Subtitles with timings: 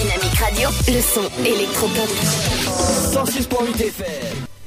[0.00, 0.68] Dynamique Radio.
[0.88, 2.08] Le son électropop.
[3.12, 4.06] 106.8 FM.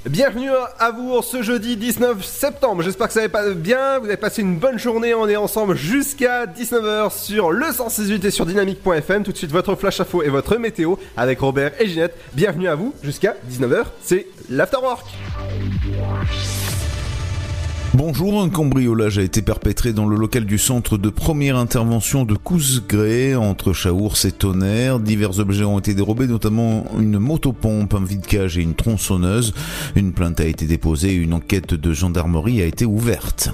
[0.06, 2.84] Bienvenue à vous ce jeudi 19 septembre.
[2.84, 3.98] J'espère que ça va bien.
[3.98, 5.16] Vous avez passé une bonne journée.
[5.16, 9.24] On est ensemble jusqu'à 19h sur le 168 et sur dynamique.fm.
[9.24, 12.16] Tout de suite, votre flash info et votre météo avec Robert et Ginette.
[12.34, 13.86] Bienvenue à vous jusqu'à 19h.
[14.04, 15.08] C'est l'Afterwork.
[17.96, 22.34] Bonjour, un cambriolage a été perpétré dans le local du centre de première intervention de
[22.34, 25.00] Cousgré, entre Chaours et Tonnerre.
[25.00, 29.54] Divers objets ont été dérobés, notamment une motopompe, un vide-cage et une tronçonneuse.
[29.96, 33.52] Une plainte a été déposée et une enquête de gendarmerie a été ouverte.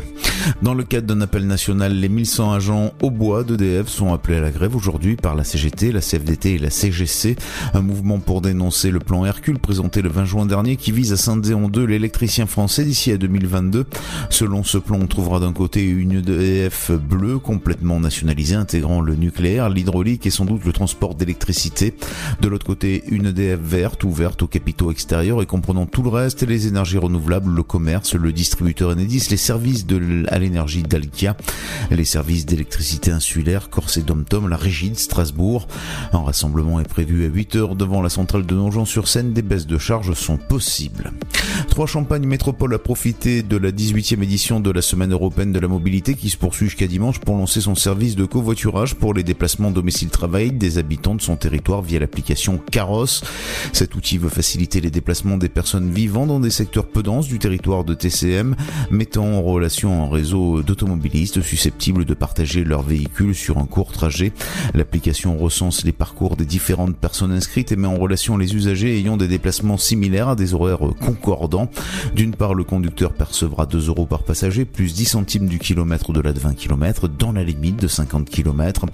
[0.61, 4.41] Dans le cadre d'un appel national, les 1100 agents au bois d'EDF sont appelés à
[4.41, 7.35] la grève aujourd'hui par la CGT, la CFDT et la CGC.
[7.73, 11.17] Un mouvement pour dénoncer le plan Hercule présenté le 20 juin dernier qui vise à
[11.17, 13.85] scinder en deux l'électricien français d'ici à 2022.
[14.29, 19.69] Selon ce plan, on trouvera d'un côté une EDF bleue complètement nationalisée intégrant le nucléaire,
[19.69, 21.93] l'hydraulique et sans doute le transport d'électricité.
[22.39, 26.43] De l'autre côté, une EDF verte ouverte aux capitaux extérieurs et comprenant tout le reste,
[26.43, 31.35] les énergies renouvelables, le commerce, le distributeur Enedis, les services de à l'énergie d'Alkia,
[31.91, 35.67] les services d'électricité insulaire, Corse et Domtom, la régie de Strasbourg.
[36.13, 39.33] Un rassemblement est prévu à 8 heures devant la centrale de Nogent-sur-Seine.
[39.33, 41.11] Des baisses de charges sont possibles.
[41.69, 45.67] Trois Champagne Métropole a profité de la 18e édition de la Semaine européenne de la
[45.67, 49.71] mobilité qui se poursuit jusqu'à dimanche pour lancer son service de covoiturage pour les déplacements
[49.71, 53.23] domicile-travail des habitants de son territoire via l'application Caros.
[53.73, 57.39] Cet outil veut faciliter les déplacements des personnes vivant dans des secteurs peu denses du
[57.39, 58.55] territoire de TCM,
[58.91, 64.33] mettant en relation un réseau d'automobilistes susceptibles de partager leur véhicule sur un court trajet.
[64.73, 69.17] L'application recense les parcours des différentes personnes inscrites et met en relation les usagers ayant
[69.17, 71.69] des déplacements similaires à des horaires concordants.
[72.15, 76.19] D'une part, le conducteur percevra 2 euros par passager, plus 10 centimes du kilomètre de
[76.19, 78.85] la de 20 km, dans la limite de 50 km.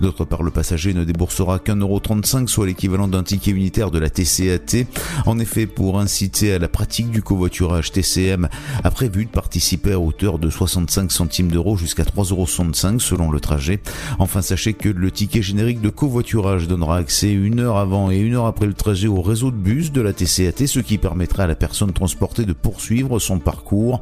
[0.00, 3.98] D'autre part, le passager ne déboursera qu'un euro 35, soit l'équivalent d'un ticket unitaire de
[3.98, 4.86] la TCAT.
[5.26, 8.48] En effet, pour inciter à la pratique du covoiturage, TCM
[8.82, 13.40] a prévu de participer à hauteur de 65 centimes d'euros jusqu'à 3,65 euros selon le
[13.40, 13.80] trajet.
[14.18, 18.34] Enfin, sachez que le ticket générique de covoiturage donnera accès une heure avant et une
[18.34, 21.46] heure après le trajet au réseau de bus de la TCAT, ce qui permettra à
[21.46, 24.00] la personne transportée de poursuivre son parcours.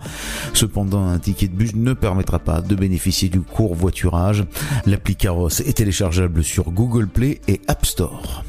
[0.60, 4.44] Cependant, un ticket de bus ne permettra pas de bénéficier du court voiturage.
[4.84, 8.44] L'appli Caros est téléchargeable sur Google Play et App Store.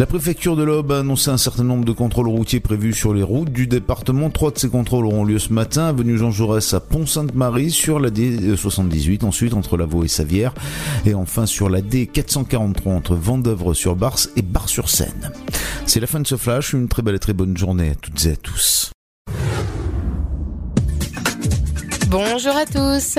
[0.00, 3.22] La préfecture de l'Aube a annoncé un certain nombre de contrôles routiers prévus sur les
[3.22, 4.28] routes du département.
[4.28, 8.10] Trois de ces contrôles auront lieu ce matin, avenue Jean Jaurès à Pont-Sainte-Marie, sur la
[8.10, 10.52] D78, ensuite entre Lavaux et Savière,
[11.04, 15.30] et enfin sur la D443 entre Vendœuvre sur Barse et Bar-sur-Seine.
[15.86, 18.26] C'est la fin de ce flash, une très belle et très bonne journée à toutes
[18.26, 18.90] et à tous.
[22.08, 23.18] Bonjour à tous.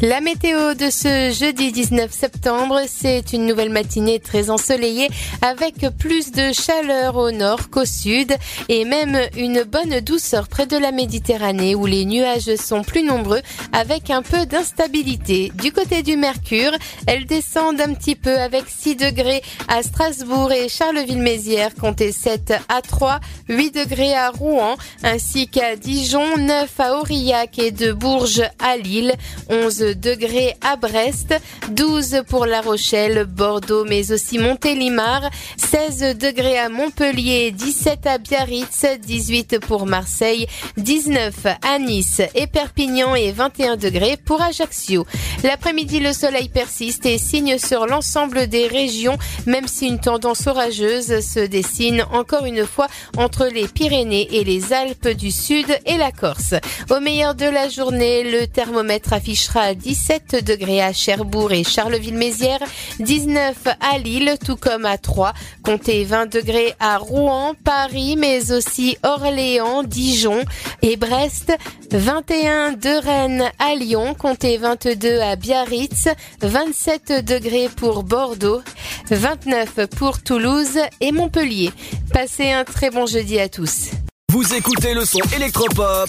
[0.00, 5.08] La météo de ce jeudi 19 septembre, c'est une nouvelle matinée très ensoleillée
[5.42, 8.32] avec plus de chaleur au nord qu'au sud
[8.68, 13.40] et même une bonne douceur près de la Méditerranée où les nuages sont plus nombreux
[13.72, 15.50] avec un peu d'instabilité.
[15.56, 16.72] Du côté du Mercure,
[17.08, 22.82] elles descendent un petit peu avec 6 degrés à Strasbourg et Charleville-Mézières, comptez 7 à
[22.82, 23.18] 3,
[23.48, 28.27] 8 degrés à Rouen ainsi qu'à Dijon, 9 à Aurillac et de Bourges
[28.58, 29.14] à Lille,
[29.48, 31.34] 11 degrés à Brest,
[31.70, 38.84] 12 pour La Rochelle, Bordeaux, mais aussi Montélimar, 16 degrés à Montpellier, 17 à Biarritz,
[39.00, 40.46] 18 pour Marseille,
[40.76, 45.06] 19 à Nice et Perpignan et 21 degrés pour Ajaccio.
[45.44, 51.20] L'après-midi, le soleil persiste et signe sur l'ensemble des régions, même si une tendance orageuse
[51.20, 56.12] se dessine encore une fois entre les Pyrénées et les Alpes du Sud et la
[56.12, 56.54] Corse.
[56.90, 62.62] Au meilleur de la journée, le thermomètre affichera 17 degrés à Cherbourg et Charleville-Mézières,
[63.00, 68.96] 19 à Lille, tout comme à Troyes, comptez 20 degrés à Rouen, Paris, mais aussi
[69.02, 70.44] Orléans, Dijon
[70.82, 71.52] et Brest,
[71.90, 76.08] 21 de Rennes à Lyon, comptez 22 à Biarritz,
[76.40, 78.62] 27 degrés pour Bordeaux,
[79.10, 81.72] 29 pour Toulouse et Montpellier.
[82.12, 83.90] Passez un très bon jeudi à tous.
[84.30, 86.08] Vous écoutez le son électropop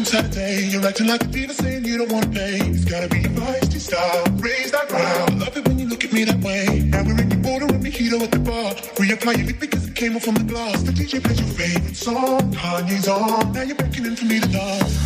[0.00, 0.64] On Saturday.
[0.64, 2.56] You're acting like a diva saying you don't want to pay.
[2.72, 4.24] It's gotta be your feisty style.
[4.36, 5.38] Raise that ground.
[5.38, 6.80] Love it when you look at me that way.
[6.88, 8.72] Now we're in the border and mojito at the bar.
[8.96, 10.80] Reapply your lip because it came off from the glass.
[10.84, 12.50] The DJ plays your favorite song.
[12.50, 13.52] Kanye's on.
[13.52, 14.96] Now you're beckoning for me to dance.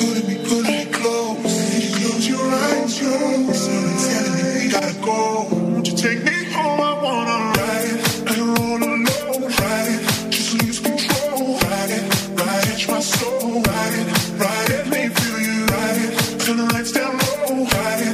[0.00, 1.44] Pulling me, pulling me close.
[2.00, 3.52] Close your eyes, yo.
[3.52, 5.48] Someone's telling me we gotta go.
[5.52, 6.80] Won't you take me home?
[6.80, 8.38] I wanna ride it.
[8.38, 9.13] Roll alone.
[12.88, 13.62] My soul.
[13.62, 14.08] Ride it,
[14.38, 15.64] ride it, me feel you.
[15.66, 17.64] Ride it, turn the lights down oh, low.
[17.64, 18.13] Ride it,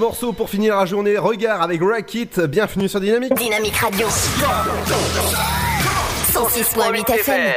[0.00, 3.34] morceau pour finir la journée Regard avec Rackit, bienvenue sur Dynamique.
[3.34, 4.06] Dynamique Radio.
[6.32, 7.54] 106.8 FM.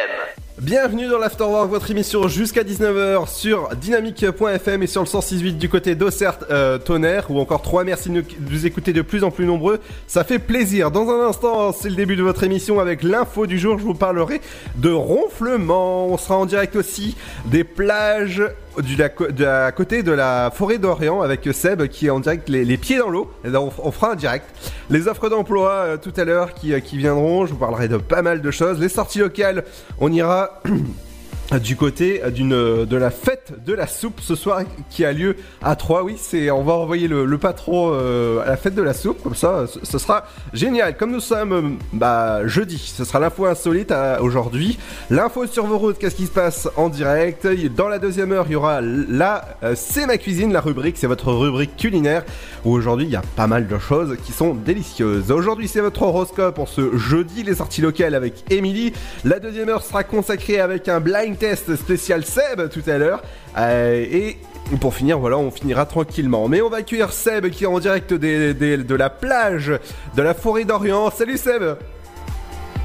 [0.60, 5.96] Bienvenue dans l'Afterwork, votre émission jusqu'à 19h sur dynamique.fm et sur le 106.8 du côté
[5.96, 7.86] d'Auxerre euh, Tonnerre ou encore 3.
[7.86, 9.80] Merci de nous écouter de plus en plus nombreux.
[10.08, 10.92] Ça fait plaisir.
[10.92, 13.80] Dans un instant, c'est le début de votre émission avec l'info du jour.
[13.80, 14.42] Je vous parlerai
[14.76, 16.08] de ronflement.
[16.08, 17.16] On sera en direct aussi
[17.46, 18.44] des plages
[18.82, 22.50] du la, de la côté de la forêt d'Orient avec Seb qui est en direct
[22.50, 23.32] les, pieds dans l'eau.
[23.46, 24.46] On, on fera un direct.
[24.90, 27.46] Les offres d'emploi euh, tout à l'heure euh, qui viendront.
[27.46, 28.80] Je vous parlerai de pas mal de choses.
[28.80, 29.64] Les sorties locales,
[30.00, 30.62] on ira
[31.60, 35.76] du côté d'une de la fête de la soupe ce soir qui a lieu à
[35.76, 36.04] Troyes.
[36.04, 39.36] Oui, c'est on va envoyer le, patron euh, à la fête de la soupe comme
[39.36, 40.96] ça, ce, sera génial.
[40.98, 41.62] Comme nous sommes euh,
[41.92, 44.78] bah, jeudi, ce sera l'info insolite à- aujourd'hui.
[45.10, 47.48] L'info sur vos routes, qu'est-ce qui se passe en direct?
[47.76, 51.32] Dans la deuxième heure, il y aura euh, c'est ma cuisine, la rubrique, c'est votre
[51.32, 52.24] rubrique culinaire
[52.66, 55.32] où aujourd'hui il y a pas mal de choses qui sont délicieuses.
[55.32, 58.94] Aujourd'hui, c'est votre horoscope pour ce jeudi, les sorties locales avec Émilie.
[59.26, 63.22] La deuxième heure sera consacrée avec un blind test spécial Seb tout à l'heure.
[63.58, 64.38] Euh, et
[64.80, 66.48] pour finir, voilà, on finira tranquillement.
[66.48, 69.74] Mais on va accueillir Seb qui est en direct des- des- de la plage
[70.16, 71.12] de la forêt d'Orient.
[71.12, 71.62] Salut Seb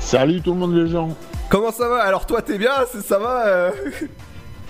[0.01, 1.11] Salut tout le monde les gens.
[1.49, 1.99] Comment ça va?
[2.03, 2.73] Alors toi t'es bien?
[3.07, 3.71] Ça va euh?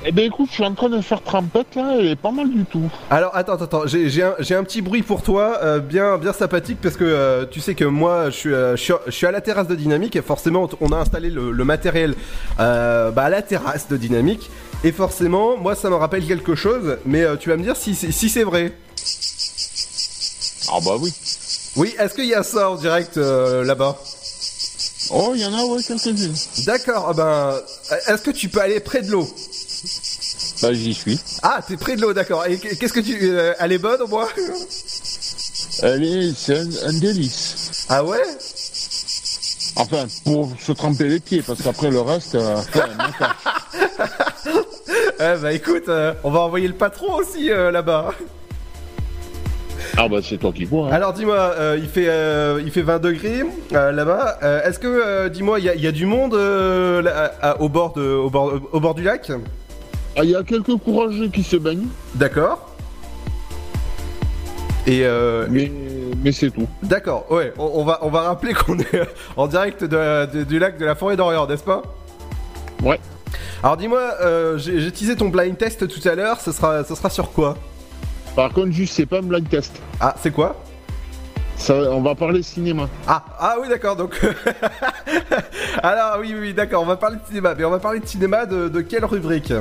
[0.04, 2.64] Eh ben écoute, je suis en train de faire trempette là et pas mal du
[2.64, 2.88] tout.
[3.10, 6.96] Alors attends, attends, j'ai j'ai un, petit bruit pour toi, euh, bien, bien sympathique, parce
[6.96, 9.40] que euh, tu sais que moi, je suis, euh, je, suis, je suis à la
[9.40, 12.14] terrasse de Dynamique, et forcément, on a installé le, le matériel
[12.58, 14.50] bah, à la terrasse de Dynamique,
[14.84, 18.12] et forcément, moi, ça me rappelle quelque chose, mais tu vas me dire si, c'est-
[18.12, 18.72] si c'est vrai.
[20.70, 21.12] Ah bah oui.
[21.76, 23.96] Oui, est-ce qu'il y a ça en direct là-bas?
[25.10, 26.34] Oh, il y en a ouais quelques-unes.
[26.66, 27.54] D'accord, ah ben,
[28.06, 29.26] est-ce que tu peux aller près de l'eau?
[30.62, 31.18] Bah j'y suis.
[31.42, 32.44] Ah, t'es près de l'eau, d'accord.
[32.46, 33.16] Et qu'est-ce que tu...
[33.22, 34.26] euh, elle est bonne au moins?
[35.82, 37.86] Allez, c'est un, un délice.
[37.88, 38.18] Ah ouais?
[39.76, 42.56] Enfin, pour se tremper les pieds, parce qu'après le reste, euh.
[45.20, 48.12] Eh bah écoute, euh, on va envoyer le patron aussi euh, là-bas.
[49.96, 50.88] Ah bah c'est toi qui vois.
[50.88, 50.92] hein.
[50.92, 53.42] Alors dis-moi, euh, il fait euh, il fait 20 degrés
[53.72, 54.38] euh, là-bas.
[54.44, 57.60] Euh, Est-ce que euh, dis-moi, il y, y a du monde euh, là, à- à-
[57.60, 59.32] au bord de au bord au bord du lac?
[60.22, 62.64] Il y a quelques courageux qui se baignent, D'accord.
[64.86, 65.70] Et euh, mais,
[66.24, 66.66] mais c'est tout.
[66.82, 69.02] d'accord, ouais, on, on va on va rappeler qu'on est
[69.36, 71.82] en direct de- de- du lac de la forêt d'Orient, n'est-ce pas?
[72.82, 72.98] Ouais.
[73.62, 77.32] Alors dis-moi, euh, j'ai teasé ton blind test tout à l'heure, ce sera, sera sur
[77.32, 77.56] quoi?
[78.34, 79.78] Par contre, juste, c'est pas un blind test.
[80.00, 80.56] Ah, c'est quoi?
[81.56, 82.88] Ça, on va parler cinéma.
[83.06, 84.18] Ah, ah oui, d'accord, donc...
[85.82, 88.06] Alors oui, oui, oui, d'accord, on va parler de cinéma, mais on va parler de
[88.06, 89.52] cinéma de, de quelle rubrique?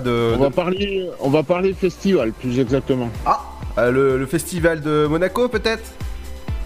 [0.00, 0.32] De...
[0.34, 3.08] On de- va parler, on va parler festival, plus exactement.
[3.24, 3.40] Ah,
[3.78, 5.84] euh, le, le festival de Monaco peut-être?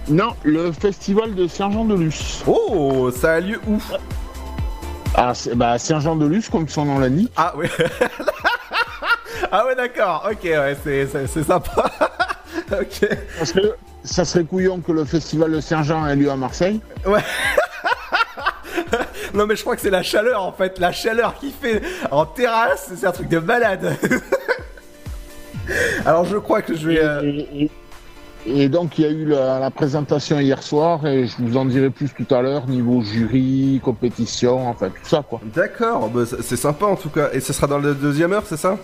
[0.08, 2.42] Non, le festival de Saint-Jean-de-Luz.
[2.46, 3.78] Oh, ça a lieu où?
[5.14, 7.30] Ah, c'est- bah, Saint-Jean-de-Luz, comme son nom l'indique.
[7.36, 7.66] Ah oui.
[9.52, 11.84] ah ouais, d'accord, ok, ouais, c'est- sympa.
[12.72, 13.08] ok.
[13.38, 13.62] Ça serait,
[14.04, 16.80] ça serait couillon que le festival de Saint-Jean ait lieu à Marseille.
[17.06, 17.20] Ouais.
[19.34, 22.26] Non mais je crois que c'est la chaleur en fait, la chaleur qui fait en
[22.26, 23.96] terrasse, c'est un truc de malade.
[26.06, 27.00] Alors je crois que je vais...
[27.02, 27.70] euh, Et,
[28.46, 31.66] et donc, il y a eu la, la présentation hier soir, et je vous en
[31.66, 35.40] dirai plus tout à l'heure, niveau jury, compétition, enfin, tout ça, quoi.
[35.54, 37.28] D'accord, bah, c'est sympa en tout cas.
[37.34, 38.78] Et ce sera dans la deuxième heure, c'est ça?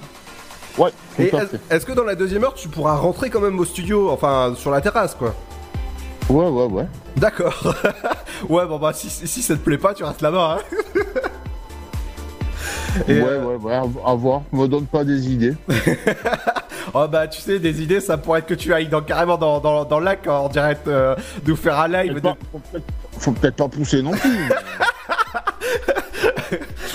[0.77, 1.33] Ouais, Et
[1.71, 4.71] est-ce que dans la deuxième heure, tu pourras rentrer quand même au studio, enfin sur
[4.71, 5.35] la terrasse quoi?
[6.29, 6.87] Ouais, ouais, ouais.
[7.17, 7.55] D'accord.
[8.49, 10.59] ouais, bon bah si, si ça te plaît pas, tu restes là-bas.
[10.59, 10.79] Hein
[13.09, 14.43] Et, ouais, euh, ouais, ouais, à, voir.
[14.53, 15.55] Me donne pas des idées.
[16.95, 19.59] Oh bah tu sais, des idées, ça pourrait être que tu ailles dans, carrément dans,
[19.59, 22.13] dans, dans le lac en direct, euh, nous faire un live.
[22.13, 22.85] Faut de- pas- faut peut-être-
[23.19, 24.49] Faut peut-être pas pousser non plus.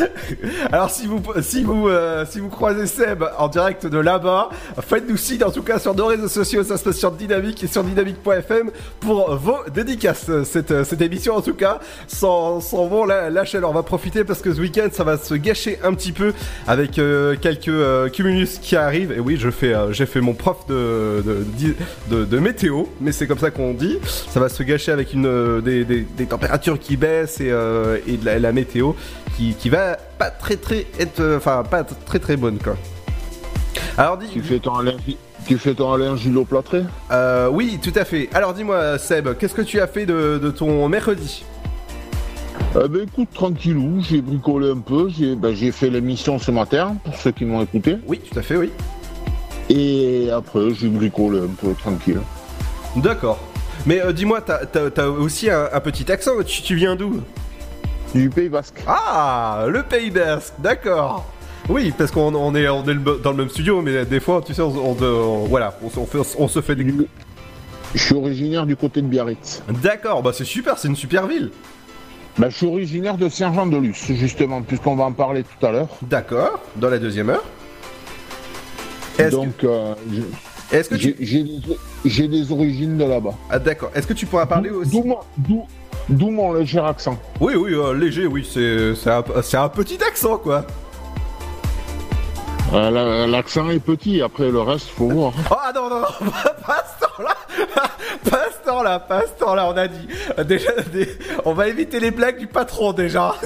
[0.71, 4.49] Alors si vous si vous euh, si vous croisez Seb en direct de là-bas,
[4.81, 7.67] faites-nous signe en tout cas sur nos réseaux sociaux, ça se passe sur Dynamique et
[7.67, 10.29] sur dynamique.fm pour vos dédicaces.
[10.43, 13.69] Cette, cette émission en tout cas, sans, sans la, la chaleur.
[13.69, 16.33] On va profiter parce que ce week-end ça va se gâcher un petit peu
[16.67, 19.11] avec euh, quelques euh, cumulus qui arrivent.
[19.11, 21.23] Et oui, je fais euh, j'ai fait mon prof de
[22.09, 23.99] de, météo, mais c'est comme ça qu'on dit.
[24.03, 28.25] Ça va se gâcher avec une euh, des, températures qui baissent et, euh, et de
[28.25, 28.93] la, la météo
[29.37, 32.75] qui, qui va pas très très être euh, enfin pas très très bonne quoi.
[33.97, 34.73] Alors dis tu fais ton
[35.47, 35.97] tu fais ton
[36.45, 38.29] plâtré euh, oui tout à fait.
[38.33, 41.43] Alors dis-moi Seb, qu'est-ce que tu as fait de, de ton mercredi
[42.75, 46.95] Eh ben écoute, tranquillou, j'ai bricolé un peu, j'ai ben, j'ai fait l'émission ce matin,
[47.03, 47.97] pour ceux qui m'ont écouté.
[48.07, 48.71] Oui tout à fait oui.
[49.69, 52.19] Et après, j'ai bricolé un peu, tranquille.
[52.97, 53.39] D'accord.
[53.85, 56.31] Mais euh, dis-moi t'as t'as aussi un, un petit accent.
[56.45, 57.21] Tu, tu viens d'où?
[58.13, 58.81] Du Pays Basque.
[58.87, 60.53] Ah le Pays Basque.
[60.59, 61.25] D'accord.
[61.69, 64.41] Oui, parce qu'on on est, on est le- dans le même studio, mais des fois,
[64.45, 64.93] tu sais, on,
[65.47, 66.93] voilà, on, se- fait- on se fait des...
[67.93, 69.61] Je suis originaire du côté de Biarritz.
[69.83, 71.51] D'accord, bah c'est super, c'est une super ville.
[72.37, 75.89] Ben, je suis originaire de Saint-Jean-de-Luz, justement, puisqu'on va en parler tout à l'heure.
[76.01, 77.43] D'accord, dans la deuxième heure.
[79.19, 81.15] Est-ce Donc, euh, je- que, est-ce que tu...
[81.19, 81.59] j'ai des,
[82.05, 83.33] j'ai des origines de là-bas.
[83.49, 85.65] Ah, d'accord, est-ce que tu pourras parler aussi D'où mon, d'où-
[86.09, 87.17] d'où mon léger accent.
[87.39, 90.65] Oui, oui, euh, léger, oui, c'est c'est un, un petit accent, quoi.
[92.73, 95.33] Euh, la- L'accent est petit, après le reste, faut voir.
[95.51, 96.05] Oh, ah non, non, non,
[96.65, 97.35] pas, ce temps-là
[98.29, 100.07] Pas à ce temps-là, pas à ce temps-là, on a dit.
[100.45, 100.71] Déjà,
[101.43, 103.35] on va éviter les blagues du patron, déjà.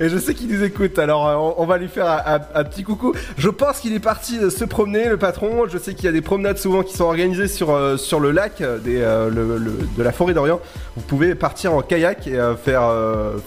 [0.00, 2.60] Et je sais qu'il nous écoute, alors euh, on, on va lui faire un, un-
[2.60, 3.14] un petit coucou.
[3.38, 5.66] Je pense qu'il est parti euh, se promener, le patron.
[5.70, 8.30] Je sais qu'il y a des promenades souvent qui sont organisées sur, euh, sur le
[8.32, 10.60] lac des, euh, le- le- de la forêt d'Orient.
[10.96, 12.82] Vous pouvez partir en kayak et euh, faire,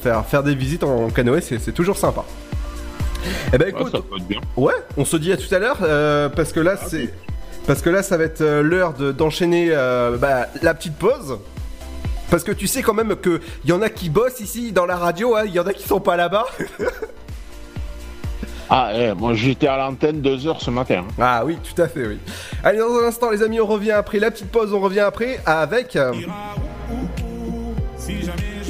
[0.01, 2.23] faire, faire des visites en, canoë, c'est toujours sympa.
[3.53, 4.39] Eh ben Ah, écoute, bien.
[4.55, 5.77] Ouais, on se dit à tout à l'heure
[6.35, 7.11] parce que là c'est
[7.67, 9.69] parce que là ça va être l'heure de- d'enchaîner
[10.19, 11.37] bah, la petite pause.
[12.29, 14.97] Parce que tu sais quand même que y en a qui bossent ici dans la
[14.97, 16.45] radio, il y en a qui sont pas là-bas.
[18.67, 21.03] Ah, eh, moi j'étais à l'antenne deux heures ce matin.
[21.07, 21.13] hein.
[21.21, 22.17] ah oui, tout à fait, oui.
[22.63, 25.39] Allez, dans un instant les amis, on revient après la petite pause, on revient après
[25.45, 25.95] avec.
[25.95, 26.11] euh,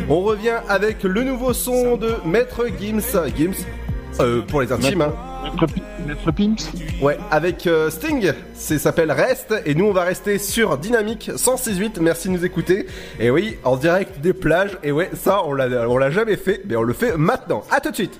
[0.10, 3.00] on revient avec le nouveau son de Maître Gims.
[3.38, 3.66] Gims,
[4.20, 5.14] euh, pour les intimes, hein.
[5.46, 6.72] Maître, Pi- Maître Pimps
[7.02, 12.00] Ouais, avec euh, Sting, c'est s'appelle Reste, et nous on va rester sur Dynamique 106.8,
[12.02, 12.88] merci de nous écouter.
[13.20, 16.62] Et oui, en direct des plages, et ouais, ça on l'a, on l'a jamais fait,
[16.68, 17.64] mais on le fait maintenant.
[17.72, 18.20] À tout de suite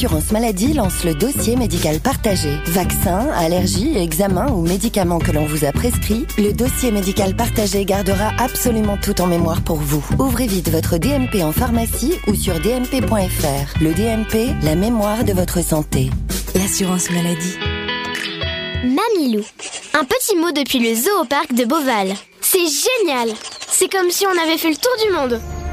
[0.01, 2.57] l'assurance maladie lance le dossier médical partagé.
[2.65, 8.31] Vaccins, allergies, examens ou médicaments que l'on vous a prescrits, le dossier médical partagé gardera
[8.39, 10.03] absolument tout en mémoire pour vous.
[10.17, 13.79] Ouvrez vite votre DMP en pharmacie ou sur dmp.fr.
[13.79, 16.09] Le DMP, la mémoire de votre santé.
[16.55, 17.59] L'assurance maladie.
[18.83, 19.43] Mamilou.
[19.93, 22.15] Un petit mot depuis le zoo au de Beauval.
[22.41, 23.29] C'est génial
[23.67, 25.41] C'est comme si on avait fait le tour du monde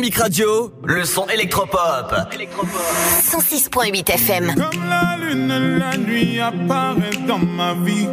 [0.00, 2.14] Dynamique Radio, le son électropop.
[3.22, 4.54] 106.8 FM.
[4.54, 8.08] Comme la lune, la nuit apparaît dans ma vie.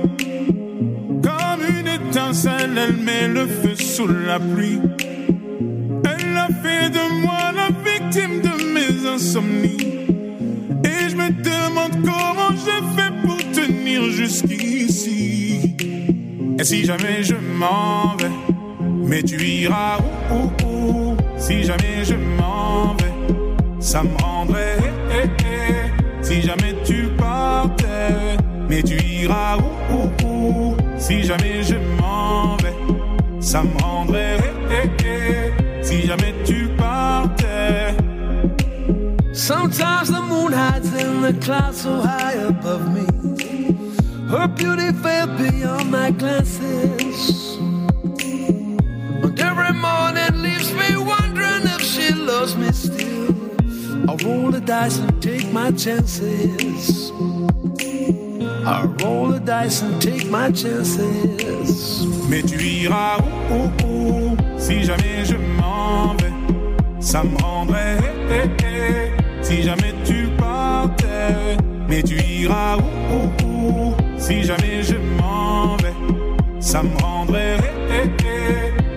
[1.23, 4.81] Comme une étincelle, elle met le feu sous la pluie.
[6.03, 9.77] Elle a fait de moi la victime de mes insomnies.
[10.83, 15.77] Et je me demande comment je fais pour tenir jusqu'ici.
[16.59, 18.31] Et si jamais je m'en vais,
[19.05, 20.66] mais tu iras où, où, où?
[21.37, 23.13] Si jamais je m'en vais,
[23.79, 24.77] ça me rendrait.
[25.11, 26.23] eh, eh, eh.
[26.23, 30.77] Si jamais tu partais, mais tu iras où, où, où?
[30.97, 32.75] Si jamais je m'en vais,
[33.39, 34.37] ça me rendrait.
[34.71, 35.83] eh, eh, eh.
[35.83, 37.95] Si jamais tu partais.
[39.33, 43.05] Sometimes the moon hides in the clouds so high above me.
[44.29, 47.57] Her beauty fell beyond my glances.
[54.67, 57.11] Dice and take my chances.
[58.65, 60.97] I roll the dice and take my chances.
[62.29, 63.17] Mais tu iras
[63.49, 66.33] où, où, où Si jamais je m'en vais,
[66.99, 67.97] ça me rendrait.
[68.29, 69.43] eh, eh, eh.
[69.43, 71.55] Si jamais tu partais,
[71.87, 75.93] mais tu iras où, où, Si jamais je m'en vais,
[76.59, 77.57] ça me rendrait.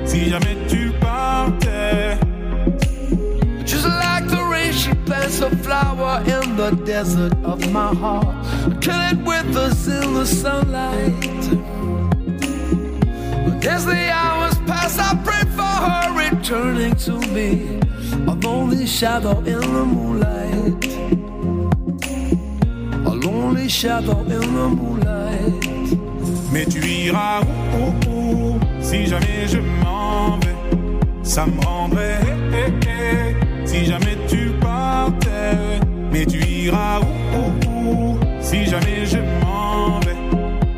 [0.04, 0.69] Si jamais tu
[6.60, 8.36] the desert of my heart.
[8.82, 11.30] Kill it with us in the sunlight?
[13.44, 17.80] But as the hours pass, I pray for her returning to me.
[18.32, 20.84] A lonely shadow in the moonlight.
[23.06, 25.64] A lonely shadow in the moonlight.
[26.52, 28.60] Mais tu iras où, où, où?
[28.82, 30.56] Si jamais je m'en vais.
[31.22, 32.20] Ça me rendrait
[32.52, 35.89] eh, si jamais tu partais.
[36.12, 40.16] Mais tu iras où, où, où si jamais je m'en vais?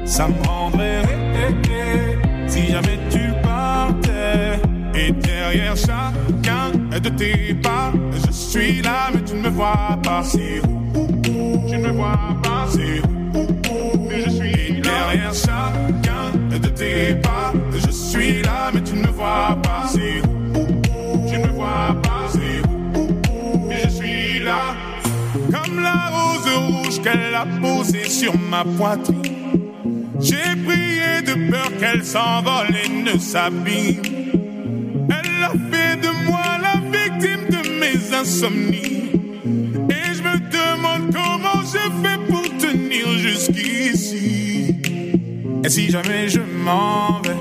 [0.05, 1.03] Ça me rendrait
[1.35, 4.61] eh, eh, eh, si jamais tu partais.
[4.95, 7.93] Et derrière chacun de tes pas,
[8.27, 10.23] je suis là, mais tu ne me vois pas.
[10.23, 12.67] C'est où, où, où, tu ne me vois pas.
[12.69, 13.01] C'est
[13.35, 14.83] où, où, où, mais je suis là.
[14.83, 19.85] Derrière chacun de tes pas, je suis là, mais tu ne me vois pas.
[19.89, 20.22] C'est
[25.83, 29.21] La rose rouge qu'elle a posée sur ma poitrine.
[30.21, 34.03] J'ai prié de peur qu'elle s'envole et ne s'abîme.
[35.09, 39.11] Elle a fait de moi la victime de mes insomnies.
[39.91, 44.77] Et je me demande comment je fais pour tenir jusqu'ici.
[45.65, 47.37] Et si jamais je m'en vais,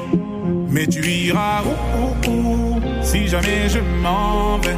[0.69, 2.81] mais tu iras où, où, où?
[3.03, 4.77] Si jamais je m'en vais,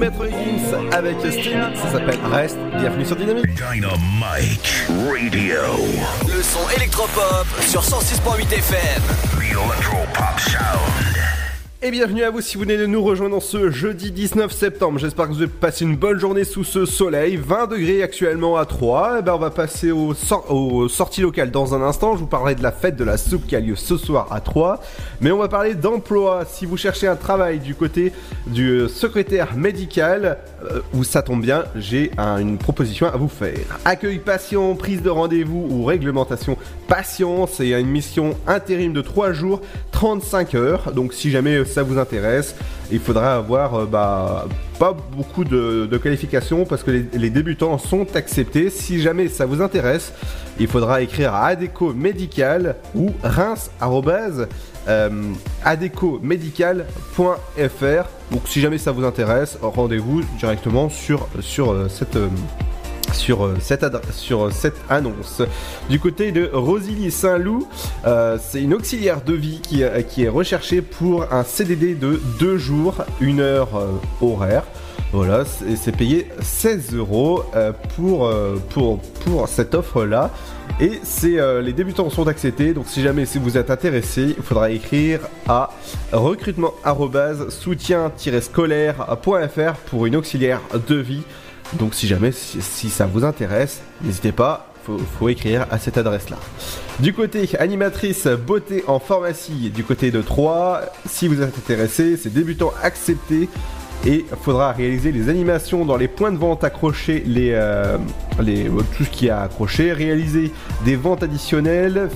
[0.00, 2.56] Maître Gims avec Sting, ça s'appelle Reste.
[2.78, 3.44] Bienvenue sur Dynamique.
[3.48, 5.60] Dynamite Radio.
[6.26, 9.02] Le son électropop sur 106.8 FM.
[9.36, 11.29] The Electropop Sound.
[11.82, 14.98] Et bienvenue à vous si vous venez de nous rejoindre ce jeudi 19 septembre.
[14.98, 17.36] J'espère que vous avez passé une bonne journée sous ce soleil.
[17.36, 19.20] 20 degrés actuellement à 3.
[19.20, 20.12] Et ben on va passer aux
[20.90, 22.16] sorties locales dans un instant.
[22.16, 24.42] Je vous parlerai de la fête de la soupe qui a lieu ce soir à
[24.42, 24.82] 3.
[25.22, 26.44] Mais on va parler d'emploi.
[26.46, 28.12] Si vous cherchez un travail du côté
[28.46, 30.36] du euh, secrétaire médical,
[30.70, 33.56] euh, où ça tombe bien, j'ai un- une proposition à vous faire.
[33.86, 37.46] Accueil patient, prise de rendez-vous ou réglementation patient.
[37.46, 39.62] C'est une mission intérim de 3 jours,
[39.92, 40.92] 35 heures.
[40.92, 42.54] Donc si jamais ça vous intéresse,
[42.90, 44.46] il faudra avoir euh, bah,
[44.78, 48.70] pas beaucoup de, qualifications parce que les, débutants sont acceptés.
[48.70, 50.12] Si jamais ça vous intéresse,
[50.58, 53.70] il faudra écrire à Adeco Médical ou Reims
[54.88, 55.10] euh,
[55.64, 58.04] adecomédical.fr.
[58.30, 62.16] Donc si jamais ça vous intéresse, rendez-vous directement sur, sur euh, cette...
[62.16, 62.28] euh,
[63.14, 65.42] sur, euh, cette sur euh, cette annonce.
[65.88, 67.68] Du côté de Rosilly Saint-Loup,
[68.06, 72.58] euh, c'est une auxiliaire de vie qui, qui est recherchée pour un CDD de 2
[72.58, 73.70] jours, 1 heure
[74.20, 74.64] horaire.
[75.12, 77.42] Voilà, c'est payé 16 euros
[77.96, 78.32] pour,
[78.68, 80.30] pour, pour cette offre-là.
[80.78, 81.00] Et
[81.60, 85.18] les débutants sont acceptés, donc si jamais si vous êtes intéressé, il faudra écrire
[85.48, 85.70] à
[86.12, 86.74] recrutement
[87.48, 91.24] soutien-scolaire.fr pour une auxiliaire de vie.
[91.74, 96.36] Donc si jamais si, ça vous intéresse, n'hésitez pas, faut, faut écrire à cette adresse-là.
[96.98, 102.32] Du côté animatrice beauté en pharmacie, du côté de Troyes, si vous êtes intéressé, c'est
[102.32, 103.48] débutant accepté
[104.06, 107.98] et faudra réaliser les animations dans les points de vente accrochés, les, euh,
[108.42, 108.64] les,
[108.96, 110.50] tout ce qui a accroché, réaliser
[110.84, 112.08] des ventes additionnelles,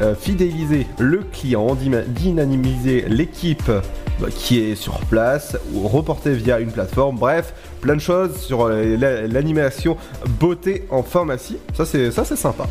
[0.00, 1.76] euh, fidéliser le client,
[2.06, 3.70] dynamiser l'équipe
[4.20, 7.16] bah, qui est sur place ou reporter via une plateforme.
[7.18, 9.96] Bref, plein de choses sur euh, la- l'animation
[10.40, 11.58] beauté en pharmacie.
[11.74, 12.66] Ça c'est ça c'est sympa.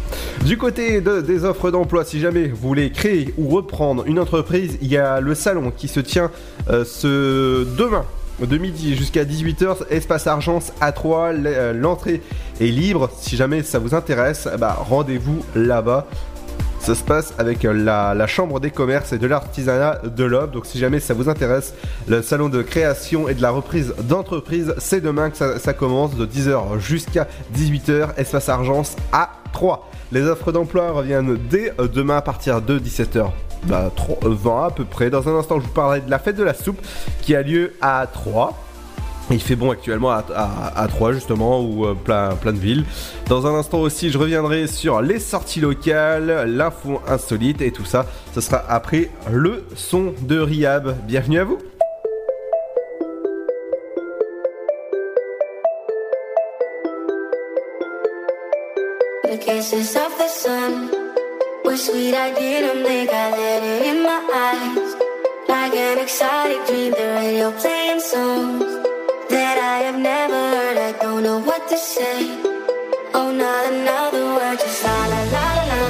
[0.46, 4.78] Du côté de- des offres d'emploi, si jamais vous voulez créer ou reprendre une entreprise,
[4.82, 6.32] il y a le salon qui se tient
[6.70, 8.04] euh, ce demain
[8.40, 11.34] de midi jusqu'à 18h, espace Argence à 3,
[11.74, 12.22] l'entrée
[12.62, 13.10] est libre.
[13.20, 16.08] Si jamais ça vous intéresse, bah, rendez-vous là-bas.
[16.80, 20.52] Ça se passe avec euh, la, Chambre des commerces et de l'artisanat de l'Aube.
[20.52, 21.74] Donc si jamais ça vous intéresse,
[22.08, 26.26] le salon de création et de la reprise d'entreprise, c'est demain que ça, commence de
[26.26, 29.90] 10h jusqu'à 18h, espace Argence à 3.
[30.12, 33.32] Les offres d'emploi reviennent dès euh, demain à partir de 17h.
[33.64, 35.10] Bah, 3, euh, 20 à peu près.
[35.10, 36.80] Dans un instant, je vous parlerai de la fête de la soupe
[37.22, 38.58] qui a lieu à 3.
[39.30, 40.24] Il fait bon actuellement à,
[40.76, 42.86] à, Troyes justement ou euh, plein, plein de villes.
[43.28, 48.06] Dans un instant aussi je reviendrai sur les sorties locales, l'info insolite et tout ça.
[48.34, 50.96] Ce sera après le son de Riab.
[51.06, 51.58] Bienvenue à vous
[61.78, 64.96] sweet I didn't make I let it in my eyes
[65.48, 68.66] Like an exotic dream The radio playing songs
[69.30, 72.18] That I have never heard I don't know what to say
[73.14, 75.82] Oh not another word Just la la la la la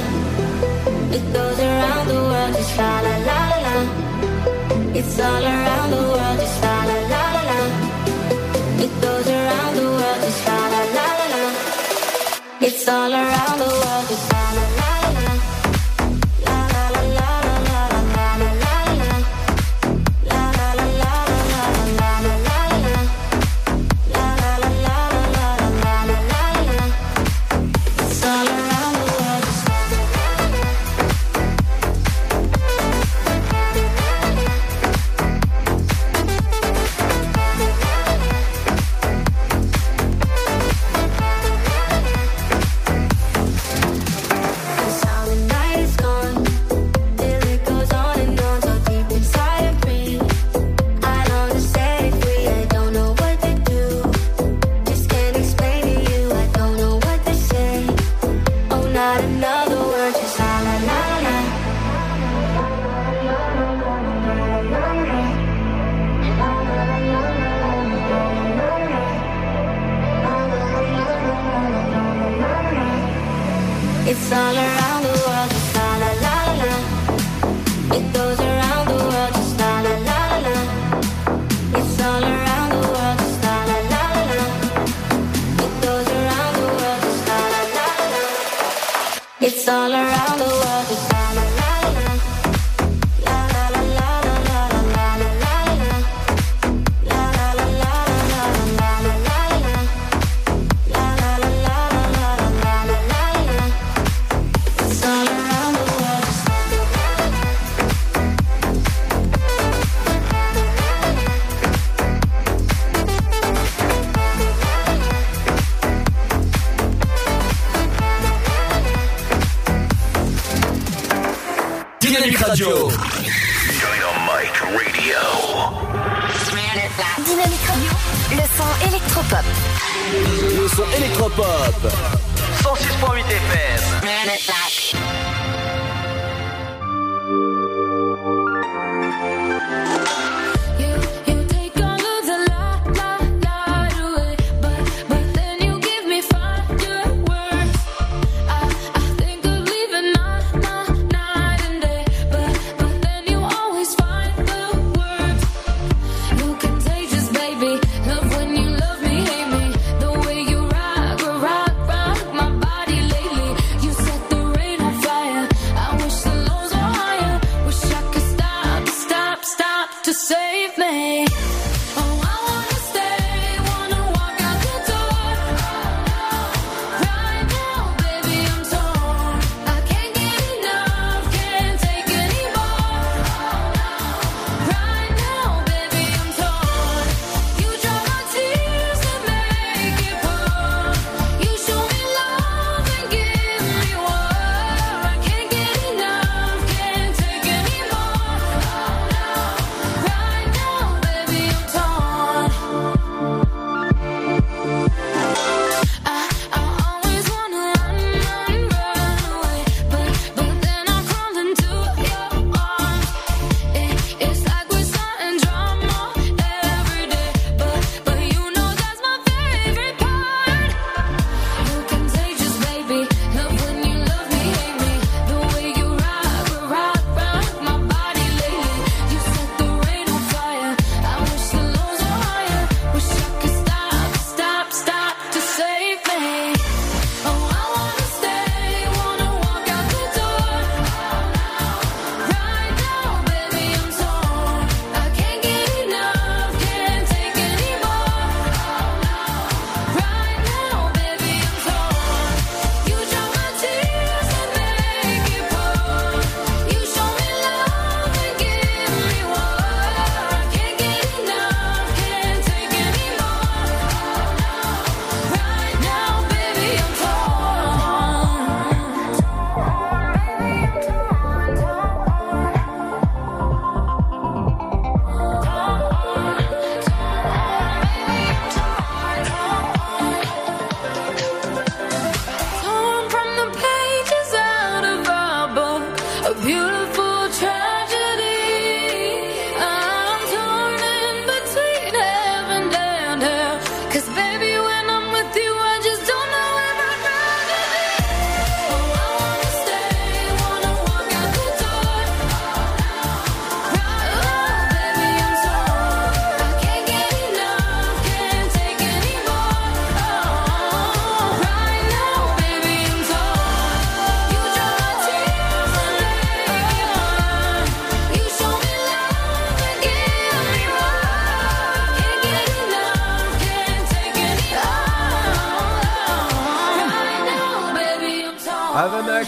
[1.17, 3.75] It goes around the world Just la la la la la
[4.99, 7.59] It's all around the world Just la la la la la
[8.85, 11.43] It goes around the world Just la la la la la
[12.67, 13.56] It's all around